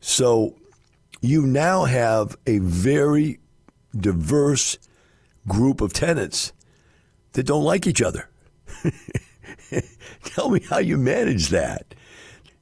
So 0.00 0.56
you 1.20 1.44
now 1.44 1.84
have 1.84 2.36
a 2.46 2.58
very 2.58 3.40
diverse 3.96 4.78
group 5.46 5.80
of 5.80 5.92
tenants 5.92 6.52
that 7.32 7.46
don't 7.46 7.64
like 7.64 7.86
each 7.86 8.00
other. 8.00 8.28
Tell 10.24 10.50
me 10.50 10.60
how 10.68 10.78
you 10.78 10.98
manage 10.98 11.48
that 11.48 11.94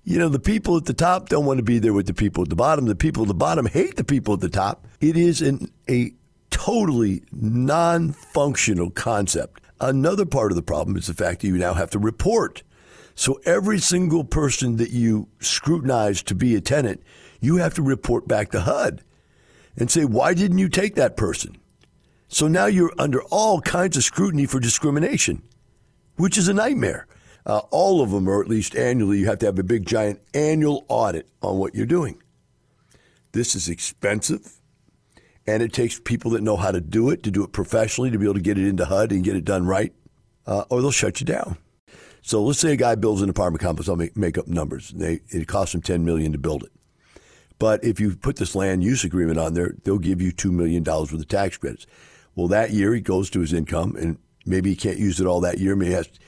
you 0.05 0.19
know, 0.19 0.29
the 0.29 0.41
people 0.41 0.77
at 0.77 0.87
the 0.87 0.95
top 0.95 1.29
don't 1.29 1.47
want 1.47 1.59
to 1.59 1.63
be 1.63 1.79
there 1.79 1.93
with 1.93 2.07
the 2.07 2.15
people 2.15 2.43
at 2.43 2.49
the 2.49 2.57
bottom. 2.57 2.87
The 2.87 2.95
people 2.95 3.23
at 3.23 3.29
the 3.29 3.35
bottom 3.35 3.67
hate 3.67 3.97
the 3.97 4.05
people 4.05 4.35
at 4.35 4.41
the 4.41 4.49
top. 4.49 4.87
It 5.01 5.17
is 5.17 5.43
an, 5.43 5.71
a 5.89 6.13
totally 6.51 7.23
non 7.33 8.13
functional 8.13 8.91
concept. 8.91 9.61
Another 9.81 10.27
part 10.27 10.53
of 10.53 10.57
the 10.57 10.63
problem 10.63 10.97
is 10.97 11.07
the 11.07 11.15
fact 11.15 11.41
that 11.41 11.49
you 11.49 11.59
now 11.59 11.75
have 11.75 11.91
to 11.91 11.99
report. 11.99 12.63
So 13.15 13.41
every 13.45 13.79
single 13.79 14.25
person 14.25 14.77
that 14.77 14.91
you 14.91 15.29
scrutinize 15.41 16.23
to 16.25 16.35
be 16.35 16.55
a 16.55 16.61
tenant, 16.61 17.03
you 17.41 17.57
have 17.57 17.75
to 17.75 17.83
report 17.83 18.27
back 18.27 18.51
to 18.51 18.61
HUD 18.61 19.03
and 19.77 19.91
say, 19.91 20.05
why 20.05 20.35
didn't 20.35 20.59
you 20.59 20.69
take 20.69 20.95
that 20.95 21.17
person? 21.17 21.57
So 22.29 22.49
now 22.49 22.67
you're 22.67 22.93
under 22.99 23.23
all 23.25 23.61
kinds 23.61 23.97
of 23.97 24.05
scrutiny 24.05 24.47
for 24.47 24.61
discrimination, 24.61 25.43
which 26.21 26.39
is 26.39 26.49
a 26.49 26.55
nightmare. 26.55 27.07
Uh, 27.47 27.59
all 27.71 28.03
of 28.03 28.11
them 28.11 28.29
are 28.29 28.43
at 28.43 28.49
least 28.49 28.77
annually. 28.77 29.19
You 29.19 29.27
have 29.27 29.39
to 29.41 29.47
have 29.47 29.59
a 29.59 29.63
big, 29.63 29.87
giant 29.87 30.21
annual 30.35 30.85
audit 30.89 31.29
on 31.43 31.59
what 31.59 31.75
you're 31.75 31.87
doing. 31.87 32.23
This 33.33 33.55
is 33.55 33.69
expensive. 33.69 34.57
and 35.47 35.63
it 35.63 35.73
takes 35.73 35.99
people 35.99 36.31
that 36.33 36.43
know 36.43 36.57
how 36.57 36.71
to 36.71 36.81
do 36.81 37.11
it, 37.11 37.23
to 37.23 37.31
do 37.31 37.43
it 37.43 37.51
professionally, 37.51 38.11
to 38.11 38.19
be 38.19 38.25
able 38.25 38.35
to 38.35 38.41
get 38.41 38.59
it 38.59 38.69
into 38.69 38.85
HUD 38.85 39.11
and 39.11 39.25
get 39.25 39.35
it 39.35 39.45
done 39.45 39.67
right, 39.67 39.93
uh, 40.47 40.65
or 40.69 40.81
they'll 40.81 40.91
shut 40.91 41.19
you 41.19 41.27
down. 41.27 41.57
So 42.23 42.43
let's 42.45 42.61
say 42.61 42.73
a 42.73 42.77
guy 42.77 42.95
builds 42.95 43.23
an 43.23 43.31
apartment 43.31 43.63
complex. 43.63 43.89
I'll 43.89 43.97
make, 43.97 44.17
make 44.17 44.37
up 44.37 44.47
numbers. 44.47 44.91
They, 44.91 45.21
it 45.31 45.49
costs 45.49 45.75
him 45.75 45.81
10 45.81 46.05
million 46.05 46.33
to 46.33 46.39
build 46.39 46.63
it. 46.63 46.71
But 47.59 47.83
if 47.83 47.99
you 47.99 48.15
put 48.15 48.37
this 48.37 48.55
land 48.55 48.85
use 48.85 49.03
agreement 49.03 49.39
on 49.39 49.55
there, 49.55 49.75
they'll 49.83 49.99
give 49.99 50.21
you 50.21 50.31
$2 50.31 50.53
million 50.53 50.85
worth 50.85 51.13
of 51.13 51.29
tax 51.29 51.57
credits. 51.57 51.87
Well, 52.37 52.49
that 52.49 52.71
year 52.71 52.95
he 52.95 53.01
goes 53.01 53.31
to 53.31 53.41
his 53.41 53.53
income, 53.53 53.97
and 53.97 54.19
maybe 54.51 54.71
he 54.71 54.77
can't 54.77 54.99
use 54.99 55.21
it 55.21 55.27
all 55.27 55.41
that 55.41 55.59
year. 55.59 55.77
Maybe 55.77 55.91
he 55.91 55.97
has 55.97 56.09
to 56.09 56.21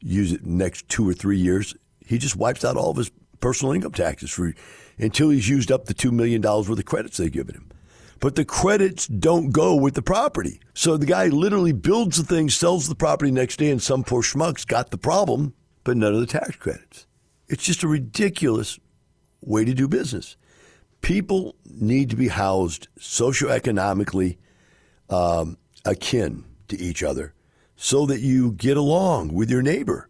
use 0.00 0.32
it 0.32 0.44
next 0.44 0.88
two 0.88 1.08
or 1.08 1.14
three 1.14 1.38
years. 1.38 1.74
He 2.04 2.18
just 2.18 2.36
wipes 2.36 2.64
out 2.64 2.76
all 2.76 2.90
of 2.90 2.96
his 2.96 3.10
personal 3.40 3.72
income 3.72 3.92
taxes 3.92 4.30
for 4.30 4.52
until 4.98 5.30
he's 5.30 5.48
used 5.48 5.70
up 5.70 5.84
the 5.84 5.94
$2 5.94 6.10
million 6.10 6.42
worth 6.42 6.68
of 6.68 6.84
credits 6.84 7.16
they've 7.16 7.32
given 7.32 7.54
him. 7.54 7.70
But 8.20 8.34
the 8.34 8.44
credits 8.44 9.06
don't 9.06 9.52
go 9.52 9.76
with 9.76 9.94
the 9.94 10.02
property. 10.02 10.60
So 10.74 10.96
the 10.96 11.06
guy 11.06 11.28
literally 11.28 11.72
builds 11.72 12.16
the 12.16 12.24
thing, 12.24 12.50
sells 12.50 12.88
the 12.88 12.96
property 12.96 13.30
next 13.30 13.58
day, 13.58 13.70
and 13.70 13.80
some 13.80 14.02
poor 14.02 14.22
schmuck's 14.22 14.64
got 14.64 14.90
the 14.90 14.98
problem, 14.98 15.54
but 15.84 15.96
none 15.96 16.14
of 16.14 16.20
the 16.20 16.26
tax 16.26 16.56
credits. 16.56 17.06
It's 17.46 17.64
just 17.64 17.84
a 17.84 17.88
ridiculous 17.88 18.80
way 19.40 19.64
to 19.64 19.72
do 19.72 19.86
business. 19.86 20.36
People 21.00 21.54
need 21.64 22.10
to 22.10 22.16
be 22.16 22.26
housed 22.26 22.88
socioeconomically 22.98 24.36
um, 25.08 25.56
akin 25.84 26.44
to 26.68 26.78
each 26.78 27.04
other 27.04 27.34
so 27.80 28.06
that 28.06 28.18
you 28.18 28.50
get 28.50 28.76
along 28.76 29.32
with 29.32 29.48
your 29.48 29.62
neighbor. 29.62 30.08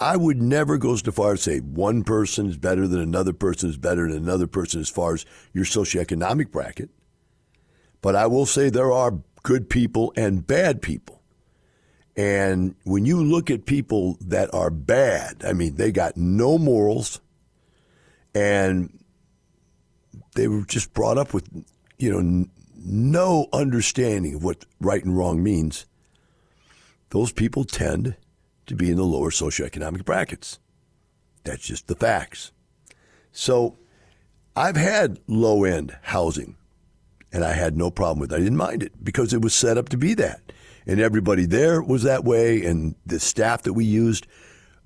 I 0.00 0.16
would 0.16 0.40
never 0.40 0.78
go 0.78 0.96
so 0.96 1.12
far 1.12 1.34
as 1.34 1.44
to 1.44 1.50
say 1.50 1.58
one 1.58 2.02
person 2.02 2.46
is 2.48 2.56
better 2.56 2.88
than 2.88 2.98
another 2.98 3.34
person 3.34 3.68
is 3.68 3.76
better 3.76 4.10
than 4.10 4.22
another 4.22 4.46
person 4.46 4.80
as 4.80 4.88
far 4.88 5.12
as 5.12 5.26
your 5.52 5.66
socioeconomic 5.66 6.50
bracket. 6.50 6.88
But 8.00 8.16
I 8.16 8.26
will 8.26 8.46
say 8.46 8.70
there 8.70 8.90
are 8.90 9.20
good 9.42 9.68
people 9.68 10.14
and 10.16 10.46
bad 10.46 10.80
people. 10.80 11.22
And 12.16 12.74
when 12.84 13.04
you 13.04 13.22
look 13.22 13.50
at 13.50 13.66
people 13.66 14.16
that 14.22 14.52
are 14.54 14.70
bad, 14.70 15.44
I 15.46 15.52
mean, 15.52 15.76
they 15.76 15.92
got 15.92 16.16
no 16.16 16.56
morals 16.56 17.20
and 18.34 18.98
they 20.34 20.48
were 20.48 20.62
just 20.62 20.94
brought 20.94 21.18
up 21.18 21.34
with, 21.34 21.46
you 21.98 22.10
know, 22.10 22.18
n- 22.18 22.50
no 22.74 23.46
understanding 23.52 24.36
of 24.36 24.42
what 24.42 24.64
right 24.80 25.04
and 25.04 25.16
wrong 25.16 25.42
means. 25.42 25.84
Those 27.10 27.32
people 27.32 27.64
tend 27.64 28.16
to 28.66 28.74
be 28.74 28.90
in 28.90 28.96
the 28.96 29.04
lower 29.04 29.30
socioeconomic 29.30 30.04
brackets. 30.04 30.58
That's 31.44 31.64
just 31.64 31.86
the 31.86 31.94
facts. 31.94 32.52
So 33.30 33.78
I've 34.56 34.76
had 34.76 35.20
low 35.26 35.64
end 35.64 35.96
housing 36.02 36.56
and 37.32 37.44
I 37.44 37.52
had 37.52 37.76
no 37.76 37.90
problem 37.90 38.18
with 38.18 38.32
it. 38.32 38.36
I 38.36 38.38
didn't 38.38 38.56
mind 38.56 38.82
it 38.82 39.04
because 39.04 39.32
it 39.32 39.42
was 39.42 39.54
set 39.54 39.78
up 39.78 39.88
to 39.90 39.96
be 39.96 40.14
that. 40.14 40.40
And 40.86 41.00
everybody 41.00 41.46
there 41.46 41.82
was 41.82 42.02
that 42.04 42.24
way. 42.24 42.64
And 42.64 42.94
the 43.04 43.20
staff 43.20 43.62
that 43.62 43.74
we 43.74 43.84
used 43.84 44.26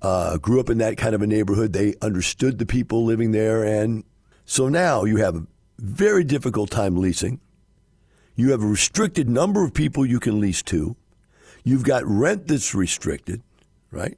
uh, 0.01 0.37
grew 0.37 0.59
up 0.59 0.69
in 0.69 0.79
that 0.79 0.97
kind 0.97 1.15
of 1.15 1.21
a 1.21 1.27
neighborhood. 1.27 1.73
They 1.73 1.95
understood 2.01 2.57
the 2.57 2.65
people 2.65 3.05
living 3.05 3.31
there. 3.31 3.63
And 3.63 4.03
so 4.45 4.67
now 4.67 5.05
you 5.05 5.17
have 5.17 5.35
a 5.35 5.47
very 5.79 6.23
difficult 6.23 6.69
time 6.69 6.97
leasing. 6.97 7.39
You 8.35 8.51
have 8.51 8.63
a 8.63 8.67
restricted 8.67 9.29
number 9.29 9.63
of 9.63 9.73
people 9.73 10.05
you 10.05 10.19
can 10.19 10.39
lease 10.39 10.63
to. 10.63 10.95
You've 11.63 11.83
got 11.83 12.05
rent 12.05 12.47
that's 12.47 12.73
restricted 12.73 13.41
right? 13.91 14.17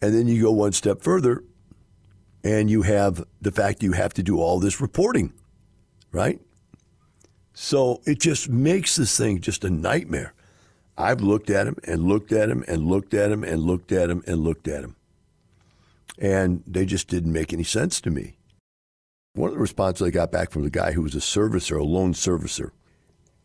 And 0.00 0.14
then 0.14 0.26
you 0.26 0.42
go 0.42 0.50
one 0.50 0.72
step 0.72 1.02
further 1.02 1.44
and 2.42 2.70
you 2.70 2.82
have 2.82 3.24
the 3.40 3.52
fact 3.52 3.82
you 3.82 3.92
have 3.92 4.14
to 4.14 4.22
do 4.22 4.40
all 4.40 4.58
this 4.58 4.80
reporting, 4.80 5.32
right? 6.12 6.40
So 7.54 8.00
it 8.04 8.20
just 8.20 8.48
makes 8.48 8.96
this 8.96 9.16
thing 9.16 9.40
just 9.40 9.64
a 9.64 9.70
nightmare. 9.70 10.34
I've 10.98 11.20
looked 11.20 11.50
at 11.50 11.66
him 11.66 11.76
and 11.84 12.04
looked 12.04 12.32
at 12.32 12.50
him 12.50 12.64
and 12.66 12.86
looked 12.86 13.14
at 13.14 13.30
him 13.30 13.44
and 13.44 13.62
looked 13.62 13.92
at 13.92 14.10
him 14.10 14.22
and 14.26 14.40
looked 14.40 14.68
at 14.68 14.82
him. 14.82 14.96
And 16.18 16.62
they 16.66 16.86
just 16.86 17.08
didn't 17.08 17.32
make 17.32 17.52
any 17.52 17.64
sense 17.64 18.00
to 18.02 18.10
me. 18.10 18.36
One 19.34 19.48
of 19.48 19.54
the 19.54 19.60
responses 19.60 20.06
I 20.06 20.10
got 20.10 20.32
back 20.32 20.50
from 20.50 20.62
the 20.62 20.70
guy 20.70 20.92
who 20.92 21.02
was 21.02 21.14
a 21.14 21.18
servicer, 21.18 21.78
a 21.78 21.84
loan 21.84 22.14
servicer, 22.14 22.70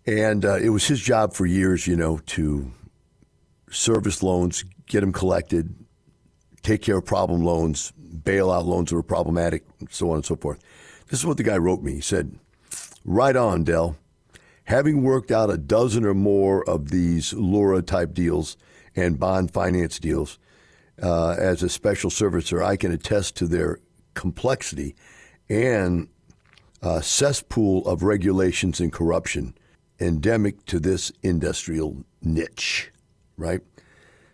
and 0.05 0.45
uh, 0.45 0.55
it 0.55 0.69
was 0.69 0.87
his 0.87 1.01
job 1.01 1.33
for 1.33 1.45
years, 1.45 1.85
you 1.85 1.97
know, 1.97 2.19
to 2.27 2.71
service 3.71 4.21
loans, 4.21 4.63
get 4.85 5.01
them 5.01 5.11
collected, 5.11 5.73
take 6.61 6.81
care 6.81 6.97
of 6.97 7.05
problem 7.05 7.43
loans, 7.43 7.91
bail 7.91 8.51
out 8.51 8.65
loans 8.65 8.89
that 8.89 8.95
were 8.95 9.03
problematic, 9.03 9.63
so 9.89 10.11
on 10.11 10.17
and 10.17 10.25
so 10.25 10.35
forth. 10.35 10.59
This 11.07 11.19
is 11.19 11.25
what 11.25 11.37
the 11.37 11.43
guy 11.43 11.57
wrote 11.57 11.81
me. 11.81 11.93
He 11.93 12.01
said, 12.01 12.37
Right 13.03 13.35
on, 13.35 13.63
Del. 13.63 13.97
Having 14.65 15.01
worked 15.01 15.31
out 15.31 15.49
a 15.49 15.57
dozen 15.57 16.05
or 16.05 16.13
more 16.13 16.67
of 16.69 16.91
these 16.91 17.33
LURA 17.33 17.81
type 17.81 18.13
deals 18.13 18.57
and 18.95 19.19
bond 19.19 19.51
finance 19.51 19.99
deals 19.99 20.37
uh, 21.01 21.31
as 21.31 21.63
a 21.63 21.69
special 21.69 22.09
servicer, 22.09 22.63
I 22.63 22.77
can 22.77 22.91
attest 22.91 23.35
to 23.37 23.47
their 23.47 23.79
complexity 24.13 24.95
and 25.49 26.07
uh, 26.81 27.01
cesspool 27.01 27.85
of 27.87 28.03
regulations 28.03 28.79
and 28.79 28.93
corruption 28.93 29.55
endemic 29.99 30.65
to 30.65 30.79
this 30.79 31.11
industrial 31.21 32.03
niche, 32.21 32.90
right? 33.41 33.61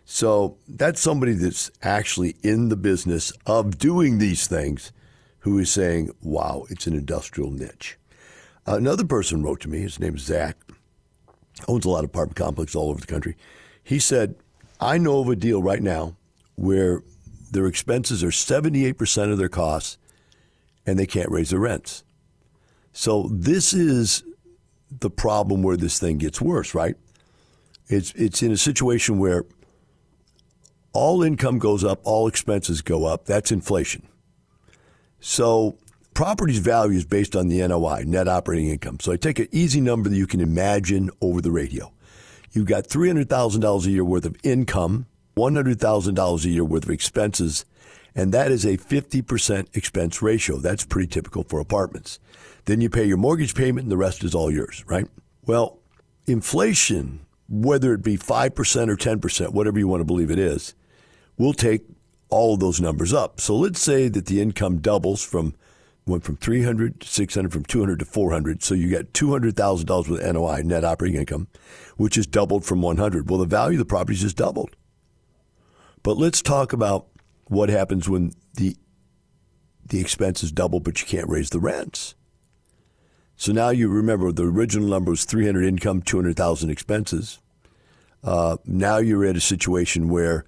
So 0.04 0.56
that's 0.68 1.00
somebody 1.00 1.32
that's 1.32 1.70
actually 1.82 2.36
in 2.42 2.68
the 2.68 2.76
business 2.76 3.32
of 3.46 3.78
doing 3.78 4.18
these 4.18 4.46
things 4.46 4.92
who 5.40 5.58
is 5.58 5.70
saying, 5.70 6.10
wow, 6.22 6.64
it's 6.70 6.86
an 6.86 6.94
industrial 6.94 7.50
niche. 7.50 7.98
Another 8.66 9.04
person 9.04 9.42
wrote 9.42 9.60
to 9.60 9.68
me, 9.68 9.80
his 9.80 9.98
name 9.98 10.16
is 10.16 10.22
Zach, 10.22 10.56
owns 11.66 11.84
a 11.84 11.90
lot 11.90 12.04
of 12.04 12.10
apartment 12.10 12.36
complexes 12.36 12.76
all 12.76 12.90
over 12.90 13.00
the 13.00 13.06
country. 13.06 13.36
He 13.82 13.98
said, 13.98 14.36
I 14.80 14.98
know 14.98 15.20
of 15.20 15.28
a 15.28 15.36
deal 15.36 15.62
right 15.62 15.82
now 15.82 16.16
where 16.54 17.02
their 17.50 17.66
expenses 17.66 18.22
are 18.22 18.28
78% 18.28 19.32
of 19.32 19.38
their 19.38 19.48
costs 19.48 19.98
and 20.86 20.98
they 20.98 21.06
can't 21.06 21.30
raise 21.30 21.50
their 21.50 21.60
rents. 21.60 22.04
So 22.92 23.28
this 23.30 23.72
is 23.72 24.24
the 24.90 25.10
problem 25.10 25.62
where 25.62 25.76
this 25.76 25.98
thing 25.98 26.18
gets 26.18 26.40
worse, 26.40 26.74
right? 26.74 26.96
It's, 27.88 28.12
it's 28.12 28.42
in 28.42 28.52
a 28.52 28.56
situation 28.56 29.18
where 29.18 29.44
all 30.92 31.22
income 31.22 31.58
goes 31.58 31.84
up, 31.84 32.00
all 32.04 32.26
expenses 32.26 32.82
go 32.82 33.04
up. 33.04 33.24
That's 33.24 33.52
inflation. 33.52 34.06
So 35.20 35.78
property's 36.14 36.58
value 36.58 36.96
is 36.96 37.04
based 37.04 37.36
on 37.36 37.48
the 37.48 37.66
NOI, 37.66 38.04
net 38.06 38.28
operating 38.28 38.68
income. 38.68 38.98
So 39.00 39.12
I 39.12 39.16
take 39.16 39.38
an 39.38 39.48
easy 39.52 39.80
number 39.80 40.08
that 40.08 40.16
you 40.16 40.26
can 40.26 40.40
imagine 40.40 41.10
over 41.20 41.40
the 41.40 41.50
radio. 41.50 41.92
You've 42.52 42.66
got 42.66 42.84
$300,000 42.84 43.86
a 43.86 43.90
year 43.90 44.04
worth 44.04 44.24
of 44.24 44.36
income, 44.42 45.06
$100,000 45.36 46.44
a 46.44 46.48
year 46.48 46.64
worth 46.64 46.84
of 46.84 46.90
expenses, 46.90 47.64
and 48.14 48.32
that 48.32 48.50
is 48.50 48.64
a 48.64 48.76
50% 48.76 49.76
expense 49.76 50.22
ratio. 50.22 50.56
That's 50.56 50.84
pretty 50.84 51.08
typical 51.08 51.44
for 51.44 51.60
apartments. 51.60 52.18
Then 52.64 52.80
you 52.80 52.90
pay 52.90 53.04
your 53.04 53.16
mortgage 53.16 53.54
payment 53.54 53.84
and 53.84 53.92
the 53.92 53.96
rest 53.96 54.24
is 54.24 54.34
all 54.34 54.50
yours, 54.50 54.84
right? 54.86 55.06
Well, 55.46 55.78
inflation, 56.26 57.20
whether 57.48 57.94
it 57.94 58.02
be 58.02 58.16
5% 58.16 58.88
or 58.88 58.96
10%, 58.96 59.52
whatever 59.52 59.78
you 59.78 59.88
want 59.88 60.00
to 60.00 60.04
believe 60.04 60.30
it 60.30 60.38
is, 60.38 60.74
we'll 61.36 61.54
take 61.54 61.82
all 62.28 62.54
of 62.54 62.60
those 62.60 62.80
numbers 62.80 63.12
up. 63.12 63.40
So 63.40 63.56
let's 63.56 63.80
say 63.80 64.08
that 64.08 64.26
the 64.26 64.40
income 64.40 64.78
doubles 64.78 65.24
from 65.24 65.54
went 66.06 66.24
from 66.24 66.36
300 66.36 67.00
to 67.00 67.06
600 67.06 67.52
from 67.52 67.64
200 67.64 67.98
to 67.98 68.04
400 68.04 68.62
so 68.62 68.74
you 68.74 68.88
get 68.88 69.12
$200,000 69.12 70.08
with 70.08 70.34
NOI 70.34 70.62
net 70.62 70.84
operating 70.84 71.20
income 71.20 71.48
which 71.98 72.16
is 72.16 72.26
doubled 72.26 72.64
from 72.64 72.80
100 72.80 73.28
well 73.28 73.38
the 73.38 73.44
value 73.44 73.74
of 73.74 73.80
the 73.80 73.84
property 73.84 74.16
just 74.16 74.36
doubled. 74.36 74.74
But 76.02 76.16
let's 76.16 76.40
talk 76.40 76.72
about 76.72 77.08
what 77.46 77.68
happens 77.68 78.08
when 78.08 78.32
the 78.54 78.76
the 79.86 80.00
expenses 80.00 80.52
double 80.52 80.80
but 80.80 81.00
you 81.00 81.06
can't 81.06 81.28
raise 81.28 81.50
the 81.50 81.60
rents 81.60 82.14
so 83.48 83.52
now 83.52 83.70
you 83.70 83.88
remember 83.88 84.30
the 84.30 84.44
original 84.44 84.88
number 84.88 85.10
was 85.10 85.24
300 85.24 85.64
income 85.64 86.02
200,000 86.02 86.70
expenses 86.70 87.38
uh, 88.22 88.56
now 88.64 88.98
you're 88.98 89.24
at 89.24 89.36
a 89.36 89.40
situation 89.40 90.08
where 90.08 90.44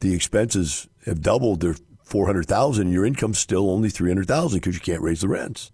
the 0.00 0.14
expenses 0.14 0.88
have 1.06 1.20
doubled. 1.22 1.60
They're 1.60 1.76
four 2.02 2.26
hundred 2.26 2.46
thousand. 2.46 2.92
Your 2.92 3.06
income's 3.06 3.38
still 3.38 3.70
only 3.70 3.90
three 3.90 4.10
hundred 4.10 4.26
thousand 4.26 4.60
because 4.60 4.74
you 4.74 4.80
can't 4.80 5.02
raise 5.02 5.20
the 5.20 5.28
rents. 5.28 5.70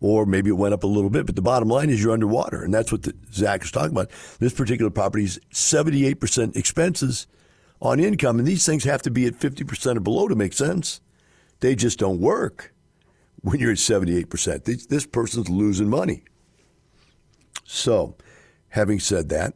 Or 0.00 0.26
maybe 0.26 0.50
it 0.50 0.54
went 0.54 0.74
up 0.74 0.82
a 0.82 0.88
little 0.88 1.10
bit, 1.10 1.26
but 1.26 1.36
the 1.36 1.42
bottom 1.42 1.68
line 1.68 1.88
is 1.88 2.02
you're 2.02 2.12
underwater, 2.12 2.64
and 2.64 2.74
that's 2.74 2.90
what 2.90 3.04
the, 3.04 3.14
Zach 3.32 3.62
is 3.62 3.70
talking 3.70 3.92
about. 3.92 4.10
This 4.40 4.52
particular 4.52 4.90
property's 4.90 5.38
seventy-eight 5.50 6.20
percent 6.20 6.56
expenses 6.56 7.26
on 7.80 8.00
income, 8.00 8.38
and 8.38 8.46
these 8.46 8.66
things 8.66 8.84
have 8.84 9.02
to 9.02 9.10
be 9.10 9.26
at 9.26 9.36
fifty 9.36 9.64
percent 9.64 9.96
or 9.96 10.00
below 10.00 10.28
to 10.28 10.34
make 10.34 10.52
sense. 10.52 11.00
They 11.60 11.74
just 11.74 11.98
don't 11.98 12.20
work 12.20 12.74
when 13.42 13.60
you're 13.60 13.72
at 13.72 13.78
seventy-eight 13.78 14.30
percent. 14.30 14.64
This, 14.64 14.86
this 14.86 15.06
person's 15.06 15.48
losing 15.48 15.88
money. 15.88 16.22
So, 17.64 18.16
having 18.70 18.98
said 19.00 19.28
that, 19.28 19.54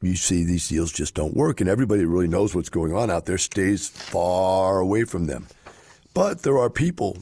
you 0.00 0.14
see 0.16 0.44
these 0.44 0.68
deals 0.68 0.92
just 0.92 1.14
don't 1.14 1.36
work, 1.36 1.60
and 1.60 1.68
everybody 1.68 2.02
that 2.02 2.08
really 2.08 2.28
knows 2.28 2.54
what's 2.54 2.68
going 2.68 2.92
on 2.92 3.10
out 3.10 3.26
there 3.26 3.38
stays 3.38 3.88
far 3.88 4.78
away 4.78 5.04
from 5.04 5.26
them. 5.26 5.46
But 6.14 6.42
there 6.42 6.58
are 6.58 6.70
people 6.70 7.18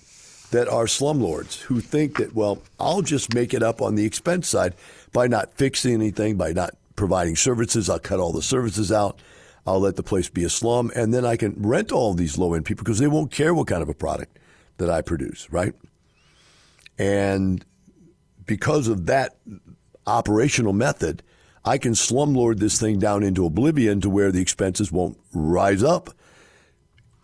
that 0.51 0.69
are 0.69 0.85
slumlords 0.85 1.61
who 1.63 1.81
think 1.81 2.19
that, 2.19 2.35
well, 2.35 2.63
I'll 2.79 3.03
just 3.03 3.35
make 3.35 3.53
it 3.53 3.63
up 3.63 3.83
on 3.83 3.95
the 3.95 4.05
expense 4.05 4.49
side 4.49 4.75
by 5.13 5.27
not 5.27 5.55
fixing 5.55 5.95
anything, 5.95 6.37
by 6.37 6.53
not 6.53 6.75
providing 6.95 7.35
services. 7.35 7.91
I'll 7.91 7.99
cut 7.99 8.21
all 8.21 8.33
the 8.33 8.43
services 8.43 8.93
out. 8.93 9.21
I'll 9.67 9.81
let 9.81 9.97
the 9.97 10.03
place 10.03 10.29
be 10.29 10.45
a 10.45 10.49
slum, 10.49 10.93
and 10.95 11.13
then 11.13 11.25
I 11.25 11.37
can 11.37 11.55
rent 11.59 11.91
all 11.91 12.15
these 12.15 12.39
low 12.39 12.55
end 12.55 12.65
people 12.65 12.85
because 12.85 12.99
they 12.99 13.09
won't 13.09 13.33
care 13.33 13.53
what 13.53 13.67
kind 13.67 13.83
of 13.83 13.89
a 13.89 13.95
product 13.95 14.39
that 14.77 14.89
I 14.89 15.03
produce, 15.03 15.51
right? 15.51 15.75
And 16.99 17.65
because 18.47 18.89
of 18.89 19.07
that 19.07 19.37
operational 20.07 20.73
method, 20.73 21.23
I 21.65 21.79
can 21.79 21.93
slumlord 21.93 22.59
this 22.59 22.81
thing 22.81 22.99
down 22.99 23.23
into 23.23 23.45
oblivion 23.45 24.01
to 24.03 24.11
where 24.11 24.31
the 24.31 24.41
expenses 24.41 24.93
won't 24.93 25.19
rise 25.35 25.83
up 25.83 26.11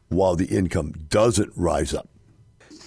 while 0.09 0.35
the 0.35 0.47
income 0.47 0.93
doesn't 1.09 1.53
rise 1.57 1.95
up. 1.95 2.09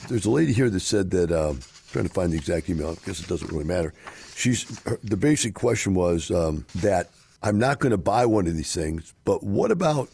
There's 0.10 0.26
a 0.26 0.32
lady 0.32 0.54
here 0.54 0.70
that 0.70 0.82
said 0.82 1.12
that, 1.12 1.32
um, 1.32 1.62
trying 1.92 2.06
to 2.08 2.14
find 2.14 2.32
the 2.32 2.38
exact 2.38 2.70
email, 2.70 2.90
I 2.90 3.06
guess 3.06 3.20
it 3.20 3.28
doesn't 3.28 3.52
really 3.52 3.64
matter. 3.64 3.94
She's, 4.36 4.80
her, 4.82 5.00
the 5.02 5.18
basic 5.18 5.56
question 5.56 5.96
was 5.96 6.30
um, 6.30 6.66
that 6.76 7.10
I'm 7.42 7.58
not 7.58 7.80
going 7.80 7.92
to 7.92 7.98
buy 7.98 8.26
one 8.26 8.48
of 8.48 8.56
these 8.56 8.74
things, 8.76 9.14
but 9.24 9.44
what 9.44 9.72
about 9.72 10.10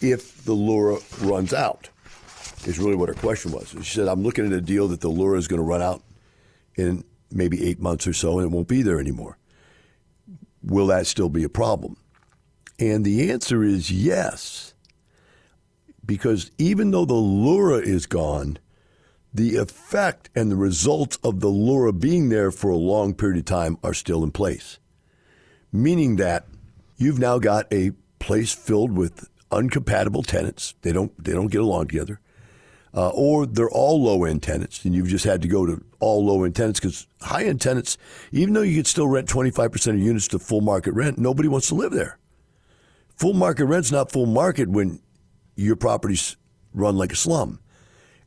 if 0.00 0.44
the 0.44 0.52
Lura 0.52 0.98
runs 1.20 1.52
out? 1.52 1.90
Is 2.66 2.78
really 2.78 2.96
what 2.96 3.08
her 3.08 3.14
question 3.14 3.52
was. 3.52 3.74
She 3.82 3.94
said, 3.94 4.08
I'm 4.08 4.22
looking 4.22 4.46
at 4.46 4.52
a 4.52 4.60
deal 4.60 4.88
that 4.88 5.00
the 5.00 5.08
Lura 5.08 5.38
is 5.38 5.48
going 5.48 5.60
to 5.60 5.64
run 5.64 5.80
out 5.80 6.02
in 6.74 7.04
maybe 7.30 7.66
eight 7.66 7.80
months 7.80 8.06
or 8.06 8.12
so 8.12 8.38
and 8.38 8.46
it 8.46 8.54
won't 8.54 8.68
be 8.68 8.82
there 8.82 8.98
anymore. 8.98 9.38
Will 10.62 10.86
that 10.88 11.06
still 11.06 11.28
be 11.28 11.44
a 11.44 11.48
problem? 11.48 11.96
And 12.78 13.04
the 13.04 13.30
answer 13.30 13.62
is 13.62 13.90
yes. 13.90 14.74
Because 16.04 16.50
even 16.58 16.90
though 16.90 17.04
the 17.04 17.14
Lura 17.14 17.78
is 17.78 18.06
gone, 18.06 18.58
the 19.32 19.56
effect 19.56 20.30
and 20.34 20.50
the 20.50 20.56
results 20.56 21.18
of 21.22 21.40
the 21.40 21.48
Lura 21.48 21.92
being 21.92 22.28
there 22.28 22.50
for 22.50 22.70
a 22.70 22.76
long 22.76 23.14
period 23.14 23.38
of 23.38 23.44
time 23.44 23.78
are 23.82 23.94
still 23.94 24.24
in 24.24 24.30
place. 24.30 24.78
Meaning 25.72 26.16
that 26.16 26.46
you've 26.96 27.18
now 27.18 27.38
got 27.38 27.70
a 27.72 27.92
place 28.18 28.54
filled 28.54 28.92
with 28.92 29.28
uncompatible 29.50 30.26
tenants. 30.26 30.74
They 30.82 30.92
don't 30.92 31.12
they 31.22 31.32
don't 31.32 31.48
get 31.48 31.60
along 31.60 31.88
together. 31.88 32.20
Uh, 32.94 33.10
or 33.10 33.44
they're 33.44 33.70
all 33.70 34.02
low 34.02 34.24
end 34.24 34.42
tenants, 34.42 34.84
and 34.84 34.94
you've 34.94 35.08
just 35.08 35.24
had 35.24 35.42
to 35.42 35.48
go 35.48 35.66
to 35.66 35.84
all 36.00 36.24
low 36.24 36.44
end 36.44 36.56
tenants 36.56 36.80
because 36.80 37.06
high 37.20 37.44
end 37.44 37.60
tenants, 37.60 37.98
even 38.32 38.54
though 38.54 38.62
you 38.62 38.76
could 38.76 38.86
still 38.86 39.06
rent 39.06 39.28
25% 39.28 39.88
of 39.88 39.98
units 39.98 40.28
to 40.28 40.38
full 40.38 40.62
market 40.62 40.92
rent, 40.92 41.18
nobody 41.18 41.48
wants 41.48 41.68
to 41.68 41.74
live 41.74 41.92
there. 41.92 42.18
Full 43.16 43.34
market 43.34 43.66
rent's 43.66 43.92
not 43.92 44.10
full 44.10 44.26
market 44.26 44.68
when 44.68 45.00
your 45.54 45.76
properties 45.76 46.36
run 46.72 46.96
like 46.96 47.12
a 47.12 47.16
slum. 47.16 47.60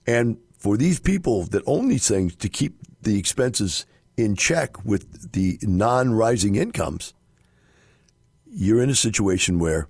And 0.06 0.38
for 0.58 0.78
these 0.78 1.00
people 1.00 1.46
that 1.46 1.64
own 1.66 1.88
these 1.88 2.08
things 2.08 2.36
to 2.36 2.50
keep 2.50 2.78
the 3.02 3.18
expenses 3.18 3.86
in 4.18 4.36
check 4.36 4.84
with 4.86 5.32
the 5.32 5.58
non 5.62 6.14
rising 6.14 6.56
incomes, 6.56 7.14
you're 8.46 8.84
in 8.84 8.90
a 8.90 8.96
situation 8.96 9.60
where 9.60 9.88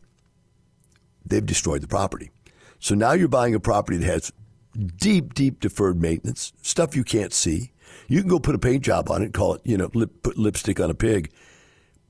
they've 1.25 1.45
destroyed 1.45 1.81
the 1.81 1.87
property. 1.87 2.31
So 2.79 2.95
now 2.95 3.13
you're 3.13 3.27
buying 3.27 3.55
a 3.55 3.59
property 3.59 3.97
that 3.97 4.05
has 4.05 4.31
deep, 4.97 5.33
deep 5.33 5.59
deferred 5.59 6.01
maintenance, 6.01 6.53
stuff 6.61 6.95
you 6.95 7.03
can't 7.03 7.33
see. 7.33 7.71
You 8.07 8.21
can 8.21 8.29
go 8.29 8.39
put 8.39 8.55
a 8.55 8.59
paint 8.59 8.83
job 8.83 9.09
on 9.09 9.21
it, 9.21 9.33
call 9.33 9.55
it, 9.55 9.61
you 9.63 9.77
know, 9.77 9.89
lip, 9.93 10.23
put 10.23 10.37
lipstick 10.37 10.79
on 10.79 10.89
a 10.89 10.93
pig, 10.93 11.31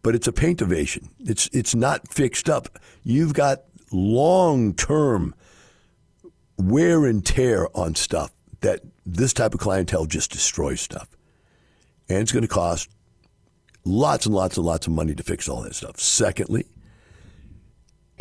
but 0.04 0.15
it's 0.15 0.28
a 0.28 0.34
paint 0.34 0.62
ovation. 0.62 1.10
It's 1.19 1.50
it's 1.54 1.76
not 1.76 2.08
fixed 2.12 2.50
up. 2.50 2.80
You've 3.04 3.34
got 3.34 3.63
long 3.91 4.74
term 4.74 5.36
wear 6.58 7.06
and 7.06 7.26
tear 7.26 7.67
on 7.76 7.95
stuff 7.95 8.32
that 8.62 8.82
this 9.06 9.34
type 9.34 9.54
of 9.54 9.60
clientele 9.60 10.06
just 10.06 10.32
destroys 10.32 10.82
stuff, 10.82 11.10
and 12.10 12.19
it's 12.19 12.32
going 12.32 12.43
to 12.43 12.47
cost 12.47 12.89
lots 13.84 14.26
and 14.26 14.36
lots 14.36 14.58
and 14.58 14.65
lots 14.65 14.88
of 14.88 14.93
money 14.93 15.15
to 15.15 15.24
fix 15.24 15.50
all 15.50 15.63
that 15.63 15.76
stuff. 15.76 16.00
Secondly, 16.00 16.65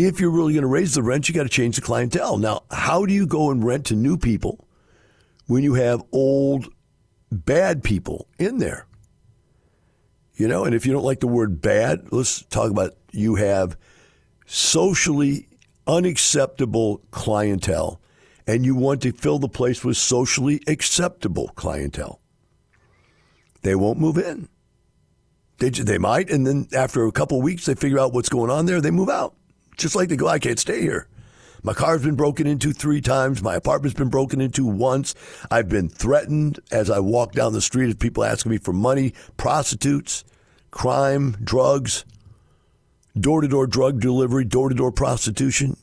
if 0.07 0.21
you're 0.21 0.31
really 0.31 0.55
going 0.55 0.63
to 0.63 0.69
raise 0.69 0.95
the 0.95 1.03
rent, 1.03 1.29
you 1.29 1.35
got 1.35 1.43
to 1.43 1.49
change 1.49 1.77
the 1.77 1.83
clientele. 1.83 2.39
Now, 2.39 2.63
how 2.71 3.07
do 3.07 3.13
you 3.13 3.27
go 3.27 3.51
and 3.51 3.65
rent 3.65 3.87
to 3.87 3.95
new 3.95 4.17
people 4.17 4.67
when 5.47 5.63
you 5.63 5.75
have 5.75 6.03
old, 6.13 6.69
bad 7.31 7.83
people 7.83 8.29
in 8.39 8.59
there? 8.59 8.87
You 10.35 10.49
know, 10.49 10.65
and 10.65 10.75
if 10.75 10.87
you 10.87 10.93
don't 10.93 11.05
like 11.05 11.21
the 11.21 11.27
word 11.27 11.61
bad, 11.61 12.13
let's 12.13 12.43
talk 12.47 12.71
about 12.71 12.95
you 13.13 13.35
have 13.35 13.77
socially 14.47 15.49
unacceptable 15.87 17.03
clientele 17.11 18.01
and 18.47 18.65
you 18.65 18.75
want 18.75 19.03
to 19.03 19.13
fill 19.13 19.39
the 19.39 19.49
place 19.49 19.85
with 19.85 19.97
socially 19.97 20.63
acceptable 20.67 21.49
clientele. 21.57 22.21
They 23.63 23.75
won't 23.75 23.99
move 23.99 24.17
in. 24.17 24.49
They, 25.59 25.69
they 25.69 25.99
might, 25.99 26.31
and 26.31 26.47
then 26.47 26.69
after 26.75 27.05
a 27.05 27.13
couple 27.13 27.43
weeks, 27.43 27.67
they 27.67 27.75
figure 27.75 27.99
out 27.99 28.15
what's 28.15 28.31
going 28.31 28.51
on 28.51 28.65
there, 28.65 28.81
they 28.81 28.91
move 28.91 29.11
out 29.11 29.35
just 29.83 29.97
like 29.97 30.09
they 30.09 30.17
go, 30.17 30.29
I 30.29 30.39
can't 30.39 30.59
stay 30.59 30.81
here. 30.81 31.09
My 31.63 31.75
car's 31.75 32.03
been 32.03 32.17
broken 32.17 32.47
into 32.47 32.73
three 32.73 33.01
times. 33.01 33.43
My 33.43 33.55
apartment's 33.55 33.99
been 33.99 34.09
broken 34.09 34.41
into 34.41 34.65
once. 34.65 35.15
I've 35.51 35.69
been 35.69 35.89
threatened 35.89 36.61
as 36.71 36.91
I 36.91 37.01
walk 37.01 37.33
down 37.33 37.53
the 37.53 37.61
street 37.61 37.91
of 37.91 37.99
people 37.99 38.25
asking 38.25 38.53
me 38.53 38.59
for 38.59 38.73
money, 38.73 39.13
prostitutes, 39.37 40.25
crime, 40.71 41.37
drugs, 41.45 42.05
door 43.19 43.43
to 43.43 43.49
door 43.49 43.67
drug 43.67 44.01
delivery, 44.01 44.45
door 44.45 44.71
to 44.71 44.75
door 44.75 44.93
prostitution, 44.93 45.77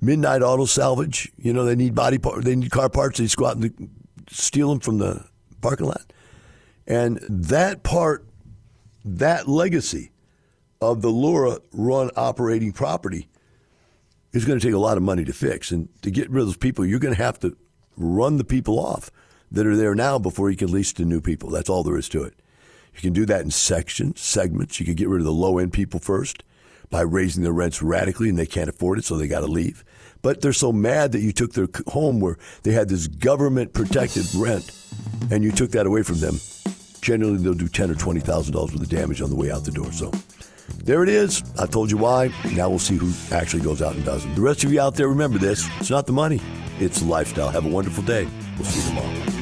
midnight 0.00 0.42
auto 0.42 0.66
salvage. 0.66 1.32
You 1.36 1.52
know, 1.52 1.64
they 1.64 1.74
need 1.76 1.94
body 1.94 2.18
part, 2.18 2.44
they 2.44 2.54
need 2.54 2.70
car 2.70 2.88
parts. 2.88 3.18
They 3.18 3.24
just 3.24 3.36
go 3.36 3.46
out 3.46 3.56
and 3.56 3.90
steal 4.30 4.68
them 4.68 4.80
from 4.80 4.98
the 4.98 5.24
parking 5.60 5.86
lot. 5.86 6.12
And 6.86 7.18
that 7.28 7.82
part, 7.82 8.24
that 9.04 9.48
legacy 9.48 10.12
of 10.82 11.00
the 11.00 11.08
Lura 11.08 11.58
run 11.72 12.10
operating 12.16 12.72
property 12.72 13.28
is 14.32 14.44
going 14.44 14.58
to 14.58 14.66
take 14.66 14.74
a 14.74 14.78
lot 14.78 14.96
of 14.96 15.02
money 15.02 15.24
to 15.24 15.32
fix. 15.32 15.70
And 15.70 15.88
to 16.02 16.10
get 16.10 16.28
rid 16.28 16.40
of 16.40 16.48
those 16.48 16.56
people, 16.56 16.84
you're 16.84 16.98
going 16.98 17.14
to 17.14 17.22
have 17.22 17.38
to 17.40 17.56
run 17.96 18.36
the 18.36 18.44
people 18.44 18.78
off 18.78 19.10
that 19.50 19.66
are 19.66 19.76
there 19.76 19.94
now 19.94 20.18
before 20.18 20.50
you 20.50 20.56
can 20.56 20.72
lease 20.72 20.92
to 20.94 21.04
new 21.04 21.20
people. 21.20 21.50
That's 21.50 21.70
all 21.70 21.82
there 21.84 21.98
is 21.98 22.08
to 22.10 22.24
it. 22.24 22.34
You 22.94 23.00
can 23.00 23.12
do 23.12 23.24
that 23.26 23.42
in 23.42 23.50
sections, 23.50 24.20
segments. 24.20 24.80
You 24.80 24.86
can 24.86 24.96
get 24.96 25.08
rid 25.08 25.20
of 25.20 25.24
the 25.24 25.32
low 25.32 25.58
end 25.58 25.72
people 25.72 26.00
first 26.00 26.42
by 26.90 27.02
raising 27.02 27.42
their 27.42 27.52
rents 27.52 27.80
radically 27.80 28.28
and 28.28 28.38
they 28.38 28.46
can't 28.46 28.68
afford 28.68 28.98
it, 28.98 29.04
so 29.04 29.16
they 29.16 29.28
got 29.28 29.40
to 29.40 29.46
leave. 29.46 29.84
But 30.20 30.40
they're 30.40 30.52
so 30.52 30.72
mad 30.72 31.12
that 31.12 31.20
you 31.20 31.32
took 31.32 31.52
their 31.52 31.68
home 31.88 32.20
where 32.20 32.38
they 32.64 32.72
had 32.72 32.88
this 32.88 33.06
government 33.06 33.72
protected 33.72 34.26
rent 34.34 34.70
and 35.30 35.42
you 35.44 35.52
took 35.52 35.70
that 35.70 35.86
away 35.86 36.02
from 36.02 36.20
them. 36.20 36.38
Generally, 37.00 37.38
they'll 37.38 37.54
do 37.54 37.68
ten 37.68 37.90
or 37.90 37.94
twenty 37.94 38.20
thousand 38.20 38.52
dollars 38.52 38.72
worth 38.72 38.82
of 38.82 38.88
damage 38.88 39.20
on 39.20 39.30
the 39.30 39.36
way 39.36 39.50
out 39.50 39.64
the 39.64 39.72
door. 39.72 39.90
So 39.90 40.12
there 40.84 41.02
it 41.02 41.08
is. 41.08 41.42
I 41.58 41.66
told 41.66 41.90
you 41.90 41.96
why. 41.96 42.30
Now 42.52 42.68
we'll 42.68 42.78
see 42.78 42.96
who 42.96 43.12
actually 43.34 43.62
goes 43.62 43.82
out 43.82 43.94
and 43.94 44.04
does 44.04 44.24
it. 44.24 44.34
The 44.34 44.40
rest 44.40 44.64
of 44.64 44.72
you 44.72 44.80
out 44.80 44.94
there, 44.94 45.08
remember 45.08 45.38
this 45.38 45.68
it's 45.78 45.90
not 45.90 46.06
the 46.06 46.12
money, 46.12 46.40
it's 46.80 47.00
the 47.00 47.06
lifestyle. 47.06 47.50
Have 47.50 47.66
a 47.66 47.68
wonderful 47.68 48.02
day. 48.02 48.28
We'll 48.58 48.66
see 48.66 48.80
you 48.80 48.96
tomorrow. 48.96 49.41